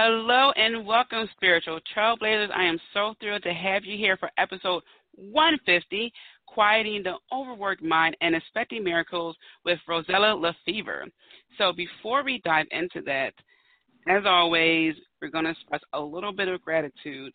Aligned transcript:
Hello 0.00 0.52
and 0.52 0.86
welcome, 0.86 1.28
spiritual 1.34 1.80
trailblazers. 1.92 2.52
I 2.54 2.62
am 2.62 2.78
so 2.94 3.14
thrilled 3.20 3.42
to 3.42 3.52
have 3.52 3.84
you 3.84 3.98
here 3.98 4.16
for 4.16 4.30
episode 4.38 4.84
150 5.16 6.12
Quieting 6.46 7.02
the 7.02 7.14
Overworked 7.34 7.82
Mind 7.82 8.16
and 8.20 8.36
Expecting 8.36 8.84
Miracles 8.84 9.34
with 9.64 9.80
Rosella 9.88 10.36
LaFevre. 10.36 11.06
So, 11.58 11.72
before 11.72 12.22
we 12.22 12.40
dive 12.44 12.66
into 12.70 13.02
that, 13.06 13.32
as 14.08 14.22
always, 14.24 14.94
we're 15.20 15.30
going 15.30 15.46
to 15.46 15.50
express 15.50 15.80
a 15.94 16.00
little 16.00 16.32
bit 16.32 16.46
of 16.46 16.62
gratitude. 16.62 17.32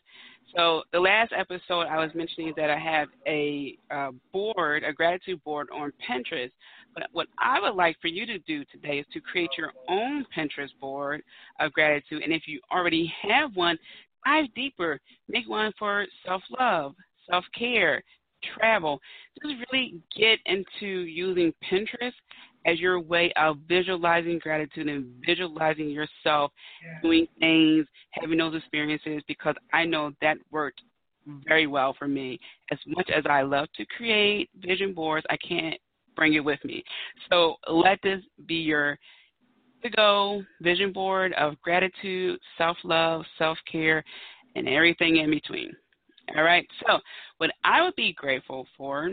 So, 0.56 0.84
the 0.94 1.02
last 1.02 1.34
episode, 1.38 1.88
I 1.88 1.98
was 1.98 2.12
mentioning 2.16 2.54
that 2.56 2.70
I 2.70 2.80
have 2.80 3.10
a 3.28 3.78
uh, 3.92 4.12
board, 4.32 4.84
a 4.86 4.94
gratitude 4.94 5.44
board 5.44 5.68
on 5.76 5.92
Pinterest. 6.10 6.52
But 6.94 7.08
what 7.12 7.28
I 7.40 7.60
would 7.60 7.76
like 7.76 7.98
for 8.02 8.08
you 8.08 8.26
to 8.26 8.40
do 8.40 8.64
today 8.66 9.00
is 9.00 9.06
to 9.14 9.20
create 9.20 9.52
your 9.58 9.72
own 9.88 10.26
Pinterest 10.36 10.72
board 10.80 11.22
of 11.60 11.74
gratitude. 11.74 12.24
And 12.24 12.34
if 12.34 12.44
you 12.48 12.60
already 12.72 13.12
have 13.22 13.56
one, 13.56 13.78
dive 14.26 14.46
deeper. 14.56 15.00
Make 15.28 15.50
one 15.50 15.72
for 15.78 16.06
self 16.26 16.42
love, 16.60 16.96
self 17.30 17.46
care, 17.58 18.04
travel. 18.58 19.00
Just 19.42 19.56
really 19.72 19.96
get 20.18 20.40
into 20.46 20.88
using 20.88 21.54
Pinterest 21.70 22.14
as 22.66 22.80
your 22.80 23.00
way 23.00 23.32
of 23.36 23.58
visualizing 23.68 24.40
gratitude 24.40 24.88
and 24.88 25.06
visualizing 25.26 25.90
yourself 25.90 26.52
doing 27.02 27.28
things, 27.40 27.86
having 28.12 28.38
those 28.38 28.56
experiences, 28.56 29.22
because 29.28 29.56
I 29.74 29.86
know 29.86 30.12
that 30.22 30.38
worked 30.52 30.82
very 31.48 31.68
well 31.68 31.96
for 31.98 32.08
me. 32.08 32.40
As 32.72 32.78
much 32.88 33.10
as 33.16 33.24
I 33.30 33.42
love 33.42 33.68
to 33.76 33.86
create 33.98 34.50
vision 34.58 34.94
boards, 34.94 35.26
I 35.30 35.38
can't 35.38 35.80
bring 36.16 36.34
it 36.34 36.44
with 36.44 36.64
me. 36.64 36.84
So 37.30 37.56
let 37.68 38.00
this 38.04 38.22
be 38.48 38.56
your 38.56 38.98
to 39.84 39.90
go 39.90 40.44
vision 40.62 40.92
board 40.92 41.34
of 41.34 41.62
gratitude, 41.62 42.40
self 42.58 42.78
love, 42.84 43.24
self 43.38 43.58
care, 43.70 44.04
and 44.56 44.68
everything 44.68 45.18
in 45.18 45.30
between. 45.30 45.72
All 46.36 46.44
right. 46.44 46.66
So, 46.88 47.00
what 47.38 47.52
I 47.64 47.84
would 47.84 47.96
be 47.96 48.14
grateful 48.14 48.66
for 48.78 49.10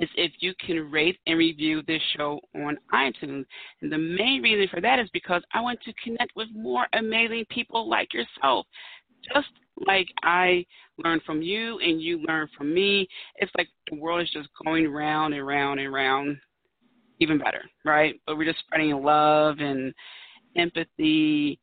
is 0.00 0.08
if 0.16 0.32
you 0.40 0.54
can 0.64 0.90
rate 0.90 1.18
and 1.26 1.38
review 1.38 1.82
this 1.86 2.00
show 2.16 2.40
on 2.54 2.78
iTunes. 2.92 3.44
And 3.82 3.92
the 3.92 3.98
main 3.98 4.40
reason 4.42 4.66
for 4.72 4.80
that 4.80 4.98
is 4.98 5.10
because 5.12 5.42
I 5.52 5.60
want 5.60 5.80
to 5.82 5.92
connect 6.02 6.34
with 6.36 6.48
more 6.54 6.86
amazing 6.94 7.44
people 7.50 7.88
like 7.88 8.14
yourself. 8.14 8.66
Just 9.32 9.48
like 9.86 10.08
I 10.22 10.64
learn 11.02 11.20
from 11.24 11.42
you 11.42 11.78
and 11.78 12.00
you 12.00 12.22
learn 12.26 12.48
from 12.56 12.72
me, 12.74 13.08
it's 13.36 13.52
like 13.56 13.68
the 13.90 13.96
world 13.96 14.22
is 14.22 14.30
just 14.30 14.48
going 14.64 14.90
round 14.90 15.34
and 15.34 15.46
round 15.46 15.80
and 15.80 15.92
round, 15.92 16.36
even 17.18 17.38
better, 17.38 17.62
right? 17.84 18.20
But 18.26 18.36
we're 18.36 18.44
just 18.44 18.60
spreading 18.60 18.92
love 19.02 19.58
and 19.60 19.94
empathy 20.56 21.58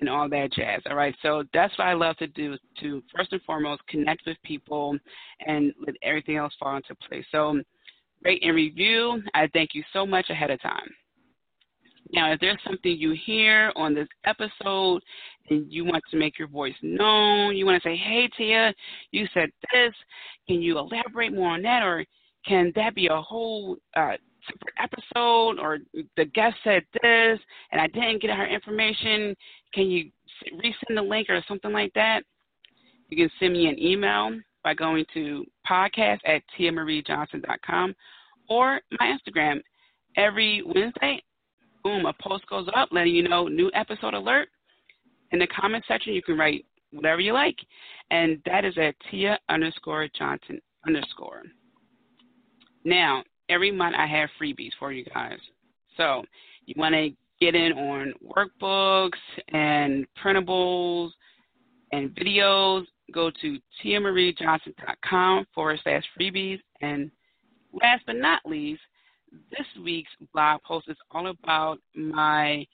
and 0.00 0.08
all 0.08 0.28
that 0.28 0.52
jazz. 0.52 0.82
All 0.88 0.96
right. 0.96 1.14
So 1.22 1.44
that's 1.52 1.76
what 1.78 1.88
I 1.88 1.94
love 1.94 2.16
to 2.18 2.26
do 2.28 2.56
to 2.80 3.02
first 3.14 3.32
and 3.32 3.42
foremost 3.42 3.86
connect 3.88 4.22
with 4.26 4.36
people 4.44 4.96
and 5.46 5.72
let 5.84 5.96
everything 6.02 6.36
else 6.36 6.54
fall 6.58 6.76
into 6.76 6.94
place. 7.08 7.24
So 7.32 7.60
rate 8.24 8.42
and 8.44 8.54
review. 8.54 9.22
I 9.34 9.48
thank 9.52 9.70
you 9.74 9.82
so 9.92 10.06
much 10.06 10.30
ahead 10.30 10.50
of 10.50 10.60
time. 10.62 10.88
Now, 12.12 12.32
if 12.32 12.40
there's 12.40 12.58
something 12.66 12.96
you 12.96 13.14
hear 13.26 13.72
on 13.76 13.94
this 13.94 14.08
episode 14.24 15.02
and 15.50 15.70
you 15.70 15.84
want 15.84 16.02
to 16.10 16.16
make 16.16 16.38
your 16.38 16.48
voice 16.48 16.74
known, 16.82 17.56
you 17.56 17.66
want 17.66 17.82
to 17.82 17.88
say, 17.88 17.96
hey, 17.96 18.28
Tia, 18.36 18.72
you 19.10 19.26
said 19.34 19.50
this. 19.72 19.94
Can 20.46 20.62
you 20.62 20.78
elaborate 20.78 21.34
more 21.34 21.50
on 21.50 21.62
that? 21.62 21.82
Or 21.82 22.04
can 22.46 22.72
that 22.76 22.94
be 22.94 23.08
a 23.08 23.20
whole 23.20 23.76
uh, 23.96 24.12
separate 24.46 24.74
episode? 24.82 25.58
Or 25.58 25.78
the 26.16 26.24
guest 26.24 26.56
said 26.64 26.82
this 27.02 27.38
and 27.72 27.80
I 27.80 27.86
didn't 27.88 28.22
get 28.22 28.30
her 28.30 28.46
information. 28.46 29.36
Can 29.74 29.90
you 29.90 30.10
resend 30.54 30.94
the 30.94 31.02
link 31.02 31.28
or 31.28 31.42
something 31.46 31.72
like 31.72 31.92
that? 31.94 32.22
You 33.08 33.16
can 33.16 33.30
send 33.38 33.52
me 33.52 33.66
an 33.66 33.78
email 33.78 34.30
by 34.64 34.74
going 34.74 35.04
to 35.14 35.44
podcast 35.68 36.18
at 36.26 36.42
tiamariejohnson.com 36.58 37.94
or 38.48 38.80
my 38.98 39.14
Instagram. 39.14 39.60
Every 40.16 40.62
Wednesday, 40.64 41.22
boom, 41.88 42.06
a 42.06 42.12
post 42.22 42.46
goes 42.48 42.68
up 42.76 42.90
letting 42.92 43.14
you 43.14 43.26
know 43.26 43.48
new 43.48 43.70
episode 43.74 44.14
alert. 44.14 44.48
In 45.32 45.38
the 45.38 45.46
comment 45.46 45.84
section, 45.88 46.12
you 46.12 46.22
can 46.22 46.36
write 46.36 46.66
whatever 46.92 47.20
you 47.20 47.32
like, 47.32 47.56
and 48.10 48.40
that 48.44 48.64
is 48.64 48.74
at 48.78 48.94
Tia 49.10 49.38
underscore 49.48 50.08
Johnson 50.16 50.60
underscore. 50.86 51.42
Now, 52.84 53.24
every 53.48 53.70
month 53.70 53.96
I 53.98 54.06
have 54.06 54.28
freebies 54.40 54.72
for 54.78 54.92
you 54.92 55.04
guys. 55.04 55.38
So 55.96 56.24
you 56.66 56.74
want 56.76 56.94
to 56.94 57.10
get 57.40 57.54
in 57.54 57.72
on 57.72 58.12
workbooks 58.36 59.18
and 59.52 60.06
printables 60.22 61.10
and 61.92 62.10
videos, 62.10 62.84
go 63.12 63.30
to 63.40 63.58
tiamariejohnson.com 63.82 65.46
forward 65.54 65.80
slash 65.82 66.04
freebies. 66.18 66.60
And 66.80 67.10
last 67.72 68.02
but 68.06 68.16
not 68.16 68.40
least, 68.44 68.82
this 69.50 69.66
week's 69.82 70.10
blog 70.32 70.62
post 70.62 70.88
is 70.88 70.96
all 71.10 71.28
about 71.28 71.78
my 71.94 72.66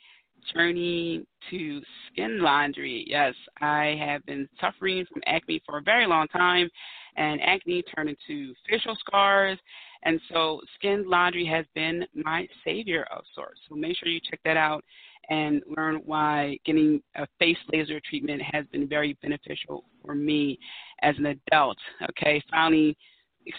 journey 0.52 1.24
to 1.50 1.80
skin 2.06 2.40
laundry. 2.40 3.04
Yes, 3.06 3.34
I 3.60 3.96
have 3.98 4.24
been 4.26 4.48
suffering 4.60 5.06
from 5.12 5.22
acne 5.26 5.62
for 5.64 5.78
a 5.78 5.82
very 5.82 6.06
long 6.06 6.26
time, 6.28 6.68
and 7.16 7.40
acne 7.42 7.82
turned 7.94 8.10
into 8.10 8.54
facial 8.68 8.96
scars. 8.96 9.58
And 10.02 10.20
so, 10.32 10.60
skin 10.74 11.04
laundry 11.08 11.46
has 11.46 11.64
been 11.74 12.04
my 12.14 12.46
savior 12.64 13.06
of 13.10 13.24
sorts. 13.34 13.60
So, 13.68 13.74
make 13.74 13.96
sure 13.96 14.08
you 14.08 14.20
check 14.20 14.40
that 14.44 14.56
out 14.56 14.84
and 15.30 15.62
learn 15.76 16.02
why 16.04 16.58
getting 16.66 17.00
a 17.16 17.26
face 17.38 17.56
laser 17.72 18.00
treatment 18.08 18.42
has 18.42 18.66
been 18.66 18.86
very 18.86 19.16
beneficial 19.22 19.84
for 20.04 20.14
me 20.14 20.58
as 21.02 21.14
an 21.16 21.26
adult. 21.26 21.78
Okay, 22.10 22.42
finally 22.50 22.96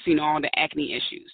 seeing 0.03 0.19
all 0.19 0.39
the 0.39 0.59
acne 0.59 0.93
issues. 0.93 1.31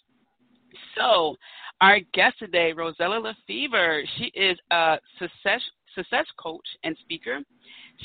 So, 0.98 1.36
our 1.82 2.00
guest 2.14 2.40
today, 2.40 2.74
Rosella 2.74 3.20
LaFevre, 3.50 4.04
she 4.18 4.26
is 4.36 4.58
a 4.72 4.98
success, 5.20 5.62
success 5.96 6.26
coach 6.38 6.66
and 6.84 6.96
speaker. 7.02 7.40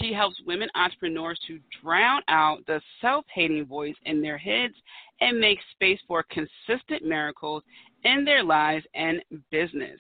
She 0.00 0.12
helps 0.12 0.41
women 0.47 0.69
entrepreneurs 0.75 1.38
to 1.47 1.59
drown 1.82 2.22
out 2.28 2.65
the 2.66 2.81
self 3.00 3.25
hating 3.32 3.66
voice 3.66 3.94
in 4.05 4.21
their 4.21 4.38
heads 4.38 4.75
and 5.21 5.41
make 5.41 5.59
space 5.72 6.00
for 6.06 6.25
consistent 6.25 7.05
miracles 7.05 7.62
in 8.05 8.25
their 8.25 8.43
lives 8.43 8.84
and 8.94 9.22
business. 9.50 9.99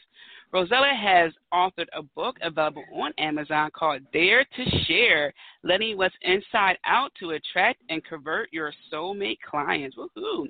Rosella 0.52 0.92
has 0.94 1.32
authored 1.52 1.88
a 1.92 2.02
book 2.02 2.36
available 2.40 2.84
on 2.94 3.12
Amazon 3.18 3.70
called 3.74 4.00
Dare 4.12 4.44
to 4.44 4.84
Share, 4.86 5.32
letting 5.64 5.96
what's 5.96 6.14
inside 6.22 6.78
out 6.84 7.12
to 7.20 7.30
attract 7.30 7.82
and 7.88 8.04
convert 8.04 8.52
your 8.52 8.72
soulmate 8.92 9.38
clients. 9.48 9.96
Woohoo! 9.96 10.46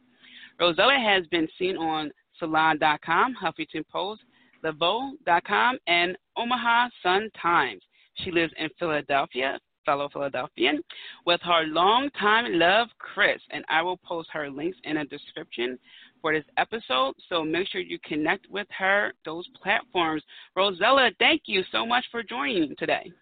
Rosella 0.59 0.99
has 0.99 1.27
been 1.29 1.49
seen 1.59 1.77
on 1.77 2.11
Salon.com, 2.39 3.35
Huffington 3.43 3.87
Post, 3.91 4.23
Levo.com, 4.65 5.79
and 5.87 6.17
Omaha 6.37 6.89
Sun 7.03 7.31
Times. 7.41 7.83
She 8.25 8.31
lives 8.31 8.53
in 8.59 8.69
Philadelphia, 8.79 9.59
fellow 9.85 10.09
Philadelphian, 10.13 10.83
with 11.25 11.41
her 11.43 11.65
longtime 11.67 12.59
love, 12.59 12.89
Chris. 12.99 13.41
And 13.51 13.65
I 13.69 13.83
will 13.83 13.99
post 13.99 14.29
her 14.33 14.51
links 14.51 14.79
in 14.85 14.99
a 14.99 15.05
description 15.05 15.79
for 16.21 16.33
this 16.33 16.45
episode. 16.57 17.15
So 17.29 17.45
make 17.45 17.69
sure 17.69 17.81
you 17.81 17.99
connect 18.05 18.51
with 18.51 18.67
her, 18.77 19.13
those 19.25 19.47
platforms. 19.63 20.23
Rosella, 20.57 21.11
thank 21.19 21.43
you 21.47 21.63
so 21.71 21.87
much 21.87 22.05
for 22.11 22.23
joining 22.23 22.75
today. 22.79 23.13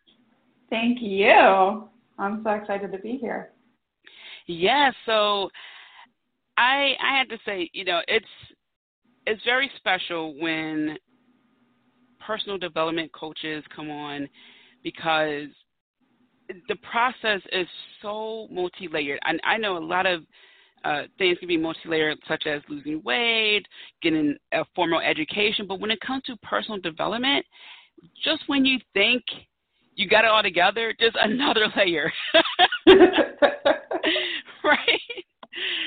Thank 0.70 0.98
you. 1.00 1.88
I'm 2.18 2.42
so 2.44 2.50
excited 2.50 2.92
to 2.92 2.98
be 2.98 3.18
here. 3.20 3.50
Yeah, 4.46 4.90
so 5.06 5.50
I 6.56 6.94
I 7.02 7.18
had 7.18 7.28
to 7.30 7.38
say, 7.44 7.70
you 7.72 7.84
know, 7.84 8.00
it's 8.08 8.26
it's 9.26 9.42
very 9.44 9.70
special 9.76 10.38
when 10.40 10.96
personal 12.26 12.58
development 12.58 13.12
coaches 13.12 13.64
come 13.74 13.90
on 13.90 14.28
because 14.82 15.48
the 16.68 16.76
process 16.82 17.40
is 17.52 17.66
so 18.02 18.48
multi-layered. 18.50 19.18
And 19.24 19.40
I 19.44 19.56
know 19.56 19.78
a 19.78 19.78
lot 19.78 20.06
of 20.06 20.22
uh, 20.84 21.02
things 21.16 21.38
can 21.38 21.48
be 21.48 21.56
multi-layered, 21.56 22.18
such 22.28 22.46
as 22.46 22.60
losing 22.68 23.02
weight, 23.02 23.64
getting 24.02 24.36
a 24.52 24.64
formal 24.74 25.00
education. 25.00 25.66
But 25.66 25.80
when 25.80 25.90
it 25.90 26.00
comes 26.00 26.22
to 26.24 26.36
personal 26.38 26.80
development, 26.80 27.46
just 28.22 28.42
when 28.46 28.66
you 28.66 28.78
think 28.92 29.22
you 29.94 30.08
got 30.08 30.24
it 30.24 30.30
all 30.30 30.42
together, 30.42 30.92
just 31.00 31.16
another 31.20 31.66
layer. 31.76 32.12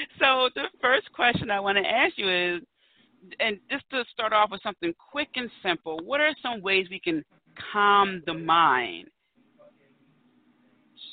question 1.18 1.52
I 1.52 1.60
want 1.60 1.78
to 1.78 1.90
ask 1.90 2.14
you 2.18 2.30
is, 2.30 2.62
and 3.40 3.58
just 3.70 3.84
to 3.90 4.04
start 4.14 4.32
off 4.32 4.52
with 4.52 4.62
something 4.62 4.94
quick 5.12 5.30
and 5.36 5.50
simple, 5.64 6.00
what 6.04 6.22
are 6.22 6.32
some 6.42 6.62
ways 6.62 6.88
we 6.90 7.00
can 7.00 7.26
calm 7.74 8.22
the 8.26 8.34
mind? 8.34 9.08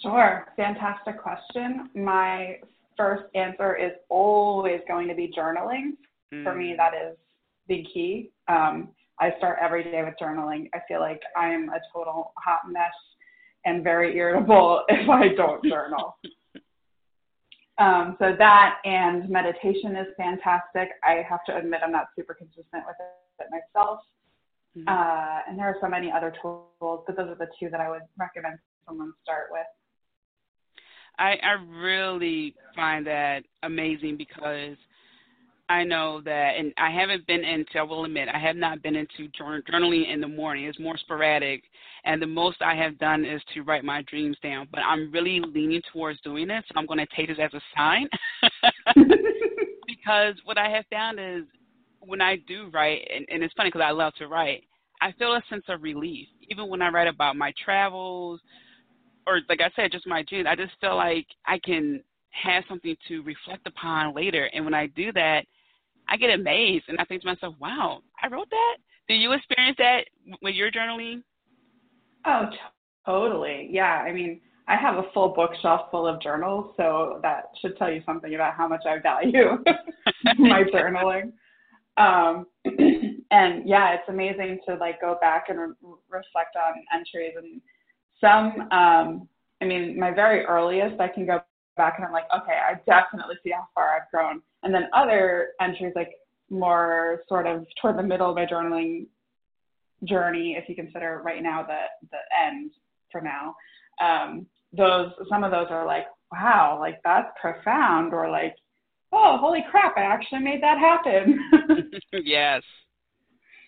Sure, 0.02 0.46
fantastic 0.56 1.20
question. 1.20 1.88
My 1.94 2.58
first 2.96 3.24
answer 3.34 3.76
is 3.76 3.92
always 4.10 4.80
going 4.86 5.08
to 5.08 5.14
be 5.14 5.32
journaling. 5.36 5.92
Mm. 6.32 6.44
For 6.44 6.54
me, 6.54 6.72
mm. 6.72 6.76
that 6.76 6.92
is 6.94 7.16
the 7.68 7.84
key. 7.92 8.30
Um, 8.48 8.88
I 9.18 9.32
start 9.38 9.58
every 9.62 9.84
day 9.84 10.02
with 10.04 10.14
journaling. 10.20 10.68
I 10.74 10.78
feel 10.86 11.00
like 11.00 11.20
I'm 11.36 11.70
a 11.70 11.80
total 11.92 12.32
hot 12.36 12.70
mess 12.70 12.92
and 13.64 13.82
very 13.82 14.16
irritable 14.16 14.82
if 14.88 15.08
I 15.08 15.28
don't 15.34 15.64
journal. 15.64 16.16
Um, 17.78 18.16
so 18.18 18.34
that 18.38 18.78
and 18.84 19.28
meditation 19.28 19.96
is 19.96 20.06
fantastic. 20.16 20.90
I 21.02 21.24
have 21.28 21.44
to 21.46 21.56
admit 21.56 21.80
I'm 21.84 21.92
not 21.92 22.06
super 22.16 22.34
consistent 22.34 22.84
with 22.86 22.96
it 23.40 23.46
myself. 23.50 24.00
Mm-hmm. 24.76 24.88
Uh, 24.88 25.40
and 25.48 25.58
there 25.58 25.66
are 25.66 25.76
so 25.80 25.88
many 25.88 26.10
other 26.10 26.32
tools, 26.40 27.04
but 27.06 27.16
those 27.16 27.28
are 27.28 27.36
the 27.36 27.48
two 27.58 27.70
that 27.70 27.80
I 27.80 27.90
would 27.90 28.02
recommend 28.18 28.58
someone 28.86 29.12
start 29.22 29.48
with. 29.50 29.66
I, 31.18 31.36
I 31.42 31.52
really 31.68 32.54
find 32.74 33.06
that 33.06 33.44
amazing 33.62 34.16
because– 34.16 34.76
I 35.69 35.82
know 35.82 36.20
that, 36.25 36.52
and 36.58 36.75
I 36.76 36.90
haven't 36.90 37.26
been 37.26 37.43
into, 37.43 37.78
I 37.78 37.82
will 37.82 38.05
admit, 38.05 38.28
I 38.32 38.38
have 38.38 38.56
not 38.56 38.82
been 38.82 38.96
into 38.96 39.31
journaling 39.40 40.12
in 40.12 40.20
the 40.20 40.28
morning. 40.28 40.64
It's 40.64 40.78
more 40.78 40.99
sporadic. 40.99 41.62
And 42.05 42.20
the 42.20 42.26
most 42.26 42.61
I 42.61 42.75
have 42.75 42.99
done 42.99 43.25
is 43.25 43.40
to 43.55 43.62
write 43.62 43.82
my 43.82 44.02
dreams 44.02 44.37
down. 44.43 44.69
But 44.70 44.81
I'm 44.81 45.11
really 45.11 45.40
leaning 45.40 45.81
towards 45.90 46.20
doing 46.20 46.49
this. 46.49 46.62
So 46.69 46.78
I'm 46.78 46.87
going 46.87 46.99
to 46.99 47.06
take 47.16 47.28
this 47.28 47.38
as 47.40 47.55
a 47.55 47.61
sign. 47.75 48.08
because 49.87 50.34
what 50.44 50.58
I 50.58 50.69
have 50.69 50.84
found 50.90 51.19
is 51.19 51.44
when 52.00 52.20
I 52.20 52.37
do 52.46 52.69
write, 52.70 53.08
and, 53.14 53.25
and 53.31 53.43
it's 53.43 53.55
funny 53.55 53.70
because 53.70 53.87
I 53.87 53.93
love 53.93 54.12
to 54.17 54.28
write, 54.28 54.64
I 55.00 55.12
feel 55.12 55.32
a 55.32 55.43
sense 55.49 55.64
of 55.69 55.82
relief. 55.82 56.28
Even 56.50 56.69
when 56.69 56.82
I 56.82 56.90
write 56.90 57.08
about 57.08 57.37
my 57.37 57.55
travels, 57.64 58.38
or 59.26 59.40
like 59.49 59.62
I 59.62 59.70
said, 59.75 59.93
just 59.93 60.06
my 60.06 60.22
dreams, 60.28 60.46
I 60.49 60.56
just 60.56 60.72
feel 60.78 60.96
like 60.96 61.26
I 61.46 61.58
can 61.58 62.02
have 62.31 62.64
something 62.69 62.96
to 63.08 63.22
reflect 63.22 63.67
upon 63.67 64.14
later. 64.14 64.50
And 64.52 64.64
when 64.64 64.75
I 64.75 64.88
do 64.88 65.10
that, 65.12 65.46
I 66.08 66.16
get 66.16 66.30
amazed 66.30 66.84
and 66.88 66.98
I 67.00 67.04
think 67.04 67.22
to 67.22 67.28
myself, 67.28 67.54
wow, 67.60 68.00
I 68.22 68.28
wrote 68.28 68.50
that? 68.50 68.76
Do 69.08 69.14
you 69.14 69.32
experience 69.32 69.76
that 69.78 70.04
when 70.40 70.54
you're 70.54 70.70
journaling? 70.70 71.22
Oh, 72.26 72.48
t- 72.50 72.56
totally. 73.04 73.68
Yeah. 73.70 74.02
I 74.06 74.12
mean, 74.12 74.40
I 74.66 74.76
have 74.76 74.96
a 74.96 75.04
full 75.12 75.28
bookshelf 75.28 75.90
full 75.90 76.06
of 76.06 76.22
journals, 76.22 76.72
so 76.76 77.20
that 77.22 77.50
should 77.60 77.76
tell 77.76 77.92
you 77.92 78.02
something 78.06 78.34
about 78.34 78.54
how 78.54 78.66
much 78.66 78.82
I 78.86 78.98
value 78.98 79.58
my 80.38 80.62
journaling. 80.74 81.32
Um, 81.96 82.46
and 83.30 83.68
yeah, 83.68 83.92
it's 83.94 84.08
amazing 84.08 84.60
to 84.66 84.76
like 84.76 85.00
go 85.00 85.18
back 85.20 85.46
and 85.48 85.58
re- 85.58 85.74
reflect 86.08 86.56
on 86.56 86.82
entries 86.94 87.34
and 87.36 87.60
some. 88.20 88.68
Um, 88.72 89.28
I 89.60 89.66
mean, 89.66 89.98
my 89.98 90.10
very 90.10 90.44
earliest, 90.44 90.98
I 91.00 91.08
can 91.08 91.26
go 91.26 91.40
back 91.76 91.94
and 91.96 92.06
I'm 92.06 92.12
like, 92.12 92.26
okay, 92.34 92.52
I 92.52 92.74
definitely 92.86 93.36
see 93.42 93.50
how 93.50 93.66
far 93.74 93.96
I've 93.96 94.10
grown. 94.10 94.40
And 94.62 94.74
then 94.74 94.88
other 94.92 95.50
entries, 95.60 95.92
like 95.94 96.12
more 96.50 97.22
sort 97.28 97.46
of 97.46 97.66
toward 97.80 97.98
the 97.98 98.02
middle 98.02 98.30
of 98.30 98.36
my 98.36 98.46
journaling 98.46 99.06
journey, 100.04 100.56
if 100.58 100.68
you 100.68 100.74
consider 100.74 101.22
right 101.24 101.42
now 101.42 101.62
the 101.62 101.80
the 102.10 102.18
end 102.46 102.70
for 103.10 103.20
now, 103.20 103.54
um, 104.02 104.46
those 104.72 105.12
some 105.28 105.44
of 105.44 105.50
those 105.50 105.66
are 105.70 105.86
like, 105.86 106.06
wow, 106.32 106.78
like 106.80 107.00
that's 107.04 107.28
profound, 107.40 108.12
or 108.12 108.30
like, 108.30 108.54
oh, 109.12 109.36
holy 109.40 109.64
crap, 109.70 109.96
I 109.96 110.02
actually 110.02 110.40
made 110.40 110.62
that 110.62 110.78
happen. 110.78 111.38
yes, 112.12 112.62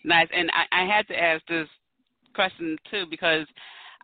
nice. 0.03 0.27
And 0.35 0.51
I, 0.51 0.83
I 0.83 0.85
had 0.85 1.07
to 1.07 1.21
ask 1.21 1.43
this 1.47 1.67
question 2.35 2.77
too 2.91 3.05
because 3.09 3.47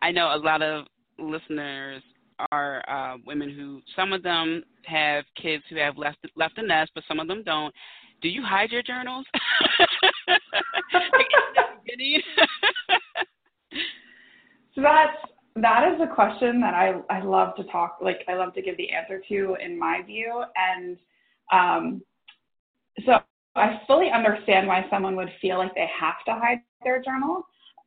I 0.02 0.10
know 0.10 0.34
a 0.34 0.38
lot 0.38 0.60
of 0.62 0.86
listeners 1.18 2.02
are 2.50 2.82
uh, 2.88 3.16
women 3.26 3.50
who 3.50 3.80
some 3.96 4.12
of 4.12 4.22
them 4.22 4.62
have 4.84 5.24
kids 5.40 5.64
who 5.70 5.76
have 5.76 5.98
left 5.98 6.18
left 6.36 6.56
the 6.56 6.62
nest, 6.62 6.90
but 6.94 7.04
some 7.06 7.20
of 7.20 7.28
them 7.28 7.42
don't. 7.42 7.74
Do 8.22 8.28
you 8.28 8.42
hide 8.42 8.70
your 8.70 8.82
journals? 8.82 9.26
so 14.74 14.80
that's 14.82 15.16
that 15.56 15.92
is 15.92 16.00
a 16.00 16.12
question 16.12 16.60
that 16.60 16.74
I 16.74 16.94
I 17.10 17.20
love 17.20 17.54
to 17.56 17.64
talk 17.64 17.98
like 18.00 18.24
I 18.28 18.34
love 18.34 18.54
to 18.54 18.62
give 18.62 18.76
the 18.76 18.90
answer 18.90 19.20
to 19.28 19.56
in 19.62 19.78
my 19.78 20.02
view, 20.02 20.44
and 20.56 20.98
um, 21.52 22.02
so 23.06 23.20
I 23.54 23.80
fully 23.86 24.10
understand 24.10 24.66
why 24.66 24.84
someone 24.90 25.16
would 25.16 25.30
feel 25.40 25.58
like 25.58 25.74
they 25.74 25.88
have 26.00 26.24
to 26.26 26.32
hide 26.32 26.62
their 26.82 27.00
journal. 27.02 27.46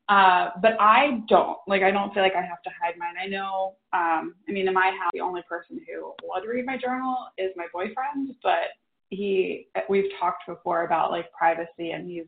Uh, 0.09 0.51
but 0.61 0.79
I 0.79 1.21
don't 1.27 1.57
like. 1.67 1.83
I 1.83 1.91
don't 1.91 2.13
feel 2.13 2.23
like 2.23 2.35
I 2.35 2.41
have 2.41 2.61
to 2.63 2.69
hide 2.81 2.97
mine. 2.97 3.15
I 3.21 3.27
know. 3.27 3.75
Um, 3.91 4.35
I 4.47 4.51
mean, 4.53 4.67
in 4.67 4.73
my 4.73 4.91
house, 4.99 5.11
the 5.13 5.19
only 5.19 5.41
person 5.49 5.81
who 5.85 6.13
would 6.23 6.47
read 6.47 6.65
my 6.65 6.77
journal 6.77 7.27
is 7.37 7.51
my 7.57 7.65
boyfriend. 7.73 8.33
But 8.41 8.69
he, 9.09 9.67
we've 9.89 10.09
talked 10.19 10.47
before 10.47 10.85
about 10.85 11.11
like 11.11 11.31
privacy, 11.33 11.91
and 11.91 12.07
he's 12.09 12.23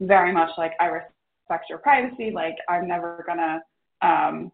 very 0.00 0.32
much 0.32 0.50
like 0.58 0.72
I 0.80 0.86
respect 0.86 1.68
your 1.68 1.78
privacy. 1.78 2.32
Like 2.32 2.56
I'm 2.68 2.88
never 2.88 3.24
gonna, 3.24 3.62
um, 4.02 4.50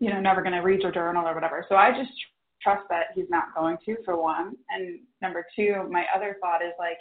you 0.00 0.10
know, 0.10 0.20
never 0.20 0.42
gonna 0.42 0.62
read 0.62 0.80
your 0.80 0.90
journal 0.90 1.28
or 1.28 1.34
whatever. 1.34 1.64
So 1.68 1.76
I 1.76 1.92
just 1.92 2.12
trust 2.60 2.82
that 2.90 3.08
he's 3.14 3.30
not 3.30 3.54
going 3.54 3.76
to, 3.86 3.96
for 4.04 4.20
one. 4.20 4.56
And 4.70 4.98
number 5.22 5.46
two, 5.54 5.86
my 5.90 6.06
other 6.14 6.38
thought 6.40 6.62
is 6.62 6.72
like 6.76 6.98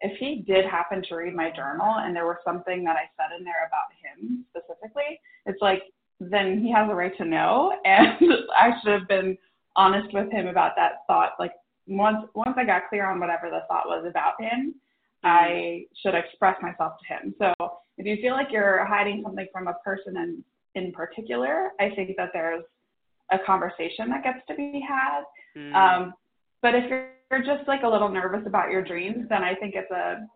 if 0.00 0.18
he 0.18 0.44
did 0.46 0.64
happen 0.66 1.02
to 1.08 1.16
read 1.16 1.34
my 1.34 1.50
journal 1.50 1.96
and 1.98 2.14
there 2.14 2.26
was 2.26 2.36
something 2.44 2.84
that 2.84 2.96
I 2.96 3.08
said 3.16 3.36
in 3.36 3.44
there 3.44 3.66
about 3.66 3.90
him 4.02 4.44
specifically, 4.50 5.20
it's 5.46 5.60
like 5.62 5.82
then 6.20 6.60
he 6.60 6.72
has 6.72 6.88
a 6.90 6.94
right 6.94 7.16
to 7.18 7.24
know 7.24 7.72
and 7.84 8.18
I 8.56 8.72
should 8.82 8.92
have 8.92 9.08
been 9.08 9.36
honest 9.74 10.12
with 10.12 10.30
him 10.30 10.46
about 10.46 10.72
that 10.76 11.02
thought 11.06 11.32
like 11.38 11.52
once 11.86 12.26
once 12.34 12.54
I 12.56 12.64
got 12.64 12.88
clear 12.88 13.06
on 13.06 13.20
whatever 13.20 13.48
the 13.50 13.60
thought 13.68 13.86
was 13.86 14.04
about 14.08 14.40
him, 14.40 14.74
I 15.22 15.84
should 16.02 16.14
express 16.14 16.56
myself 16.60 16.94
to 17.00 17.14
him. 17.14 17.34
So 17.38 17.52
if 17.98 18.06
you 18.06 18.16
feel 18.20 18.32
like 18.32 18.48
you're 18.50 18.84
hiding 18.86 19.22
something 19.24 19.46
from 19.52 19.68
a 19.68 19.74
person 19.84 20.16
in 20.16 20.44
in 20.74 20.92
particular, 20.92 21.70
I 21.80 21.90
think 21.94 22.16
that 22.16 22.30
there's 22.32 22.64
a 23.32 23.38
conversation 23.44 24.08
that 24.10 24.22
gets 24.22 24.38
to 24.48 24.54
be 24.54 24.84
had. 24.86 25.22
Mm. 25.56 25.74
Um, 25.74 26.14
but 26.60 26.74
if 26.74 26.88
you're 26.90 27.10
you're 27.30 27.42
just 27.42 27.66
like 27.66 27.82
a 27.82 27.88
little 27.88 28.08
nervous 28.08 28.46
about 28.46 28.70
your 28.70 28.82
dreams, 28.82 29.26
then 29.28 29.42
I 29.42 29.54
think 29.54 29.74
it's 29.74 29.90
a 29.90 30.26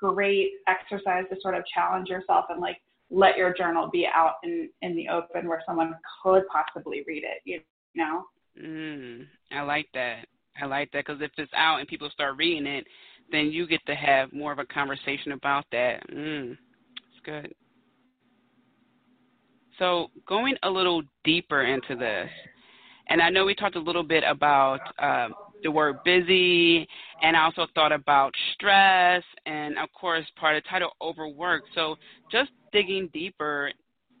great 0.00 0.52
exercise 0.68 1.24
to 1.30 1.40
sort 1.40 1.54
of 1.54 1.64
challenge 1.72 2.08
yourself 2.08 2.46
and 2.48 2.60
like 2.60 2.78
let 3.10 3.36
your 3.36 3.54
journal 3.54 3.88
be 3.92 4.06
out 4.12 4.34
in 4.42 4.68
in 4.80 4.96
the 4.96 5.08
open 5.08 5.48
where 5.48 5.62
someone 5.66 5.94
could 6.22 6.42
possibly 6.48 7.02
read 7.06 7.22
it. 7.24 7.42
You 7.44 7.60
know. 7.94 8.24
Mm, 8.60 9.26
I 9.52 9.62
like 9.62 9.88
that. 9.94 10.26
I 10.60 10.66
like 10.66 10.90
that 10.92 11.06
because 11.06 11.22
if 11.22 11.30
it's 11.38 11.52
out 11.54 11.78
and 11.78 11.88
people 11.88 12.10
start 12.10 12.36
reading 12.36 12.66
it, 12.66 12.86
then 13.30 13.46
you 13.46 13.66
get 13.66 13.84
to 13.86 13.94
have 13.94 14.32
more 14.32 14.52
of 14.52 14.58
a 14.58 14.66
conversation 14.66 15.32
about 15.32 15.64
that. 15.72 16.02
Mm, 16.10 16.52
it's 16.52 17.24
good. 17.24 17.54
So 19.78 20.10
going 20.28 20.56
a 20.62 20.70
little 20.70 21.02
deeper 21.24 21.64
into 21.64 21.96
this, 21.96 22.28
and 23.08 23.22
I 23.22 23.30
know 23.30 23.44
we 23.44 23.54
talked 23.54 23.76
a 23.76 23.80
little 23.80 24.02
bit 24.02 24.22
about 24.26 24.80
um, 24.98 25.34
the 25.62 25.70
word 25.70 25.96
busy, 26.04 26.86
and 27.22 27.36
I 27.36 27.44
also 27.44 27.66
thought 27.74 27.92
about 27.92 28.34
stress, 28.54 29.22
and 29.46 29.78
of 29.78 29.88
course, 29.92 30.24
part 30.38 30.56
of 30.56 30.62
the 30.62 30.68
title, 30.68 30.90
overwork. 31.00 31.62
So, 31.74 31.96
just 32.30 32.50
digging 32.72 33.08
deeper, 33.12 33.70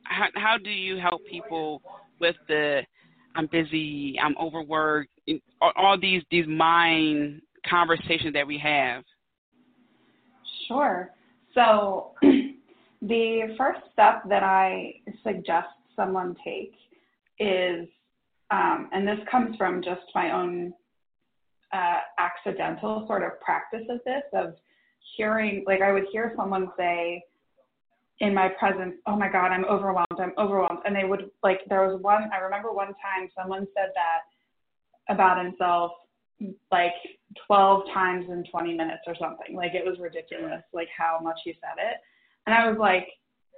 how, 0.04 0.28
how 0.34 0.56
do 0.62 0.70
you 0.70 0.98
help 0.98 1.22
people 1.28 1.82
with 2.20 2.36
the 2.48 2.82
I'm 3.34 3.46
busy, 3.46 4.16
I'm 4.22 4.36
overworked, 4.38 5.10
all, 5.60 5.98
these 5.98 6.22
these 6.30 6.46
mind 6.46 7.40
conversations 7.68 8.34
that 8.34 8.46
we 8.46 8.58
have? 8.58 9.04
Sure. 10.68 11.10
So, 11.54 12.12
the 13.02 13.54
first 13.58 13.80
step 13.92 14.22
that 14.28 14.42
I 14.42 14.94
suggest 15.22 15.68
someone 15.96 16.36
take 16.44 16.72
is, 17.38 17.88
um, 18.50 18.88
and 18.92 19.06
this 19.06 19.18
comes 19.30 19.56
from 19.56 19.82
just 19.82 20.02
my 20.14 20.32
own 20.32 20.72
uh, 21.72 22.00
accidental 22.18 23.04
sort 23.06 23.22
of 23.22 23.40
practice 23.40 23.86
of 23.88 24.00
this 24.04 24.22
of 24.32 24.54
hearing 25.16 25.64
like 25.66 25.80
I 25.80 25.92
would 25.92 26.04
hear 26.12 26.32
someone 26.36 26.70
say 26.76 27.24
in 28.20 28.34
my 28.34 28.48
presence, 28.48 28.94
"Oh 29.06 29.16
my 29.16 29.28
God, 29.28 29.50
I'm 29.50 29.64
overwhelmed. 29.64 30.18
I'm 30.18 30.32
overwhelmed," 30.38 30.80
and 30.84 30.94
they 30.94 31.04
would 31.04 31.30
like 31.42 31.60
there 31.68 31.86
was 31.86 32.00
one 32.00 32.30
I 32.32 32.38
remember 32.38 32.72
one 32.72 32.88
time 32.88 33.28
someone 33.36 33.66
said 33.74 33.90
that 33.94 35.14
about 35.14 35.44
himself 35.44 35.92
like 36.70 36.92
12 37.46 37.82
times 37.94 38.26
in 38.28 38.44
20 38.50 38.74
minutes 38.74 39.02
or 39.06 39.14
something. 39.18 39.54
Like 39.54 39.74
it 39.74 39.84
was 39.84 39.98
ridiculous, 39.98 40.62
like 40.72 40.88
how 40.96 41.18
much 41.22 41.38
he 41.44 41.52
said 41.52 41.82
it. 41.82 41.98
And 42.46 42.54
I 42.54 42.68
was 42.68 42.78
like, 42.78 43.06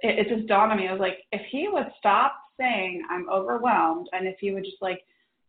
it, 0.01 0.19
it 0.19 0.35
just 0.35 0.47
dawned 0.47 0.71
on 0.71 0.77
me. 0.77 0.87
I 0.87 0.91
was 0.91 1.01
like, 1.01 1.19
if 1.31 1.41
he 1.51 1.67
would 1.67 1.87
stop 1.97 2.35
saying 2.59 3.03
I'm 3.09 3.29
overwhelmed, 3.29 4.07
and 4.13 4.27
if 4.27 4.37
he 4.39 4.51
would 4.51 4.63
just 4.63 4.81
like 4.81 5.01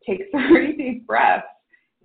take 0.07 0.23
30 0.33 0.77
deep 0.77 1.07
breaths 1.07 1.47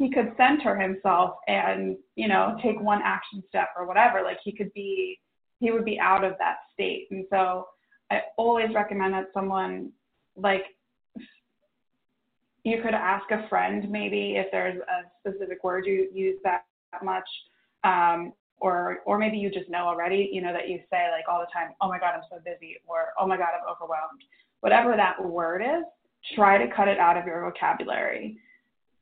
he 0.01 0.10
could 0.10 0.34
center 0.36 0.75
himself 0.75 1.36
and 1.48 1.96
you 2.15 2.27
know 2.27 2.58
take 2.63 2.81
one 2.81 3.01
action 3.03 3.43
step 3.48 3.70
or 3.77 3.86
whatever 3.86 4.24
like 4.24 4.39
he 4.43 4.51
could 4.51 4.74
be 4.74 5.20
he 5.60 5.72
would 5.72 5.86
be 5.86 6.00
out 6.00 6.24
of 6.24 6.34
that 6.39 6.58
state. 6.74 7.08
And 7.12 7.25
so 7.29 7.67
i 8.10 8.22
always 8.36 8.74
recommend 8.74 9.13
that 9.13 9.27
someone 9.31 9.91
like 10.36 10.63
you 12.63 12.81
could 12.81 12.96
ask 12.96 13.29
a 13.29 13.48
friend 13.48 13.89
maybe 13.91 14.38
if 14.38 14.48
there's 14.51 14.79
a 14.79 15.00
specific 15.20 15.63
word 15.63 15.86
you 15.86 16.10
use 16.13 16.39
that 16.43 16.63
much 17.03 17.29
um, 17.84 18.34
or 18.58 19.00
or 19.05 19.20
maybe 19.20 19.38
you 19.38 19.51
just 19.51 19.70
know 19.70 19.86
already 19.86 20.29
you 20.34 20.41
know 20.41 20.51
that 20.51 20.67
you 20.67 20.79
say 20.89 21.10
like 21.12 21.25
all 21.29 21.39
the 21.39 21.51
time 21.53 21.74
oh 21.79 21.88
my 21.88 22.00
god 22.00 22.13
i'm 22.15 22.24
so 22.27 22.38
busy 22.43 22.77
or 22.88 23.10
oh 23.20 23.27
my 23.27 23.38
god 23.38 23.50
i'm 23.53 23.72
overwhelmed. 23.72 24.24
Whatever 24.62 24.96
that 24.96 25.24
word 25.24 25.62
is 25.62 25.84
try 26.36 26.58
to 26.58 26.74
cut 26.75 26.88
it 26.88 26.98
out 26.98 27.17
of 27.17 27.25
your 27.25 27.41
vocabulary. 27.41 28.38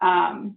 Um, 0.02 0.56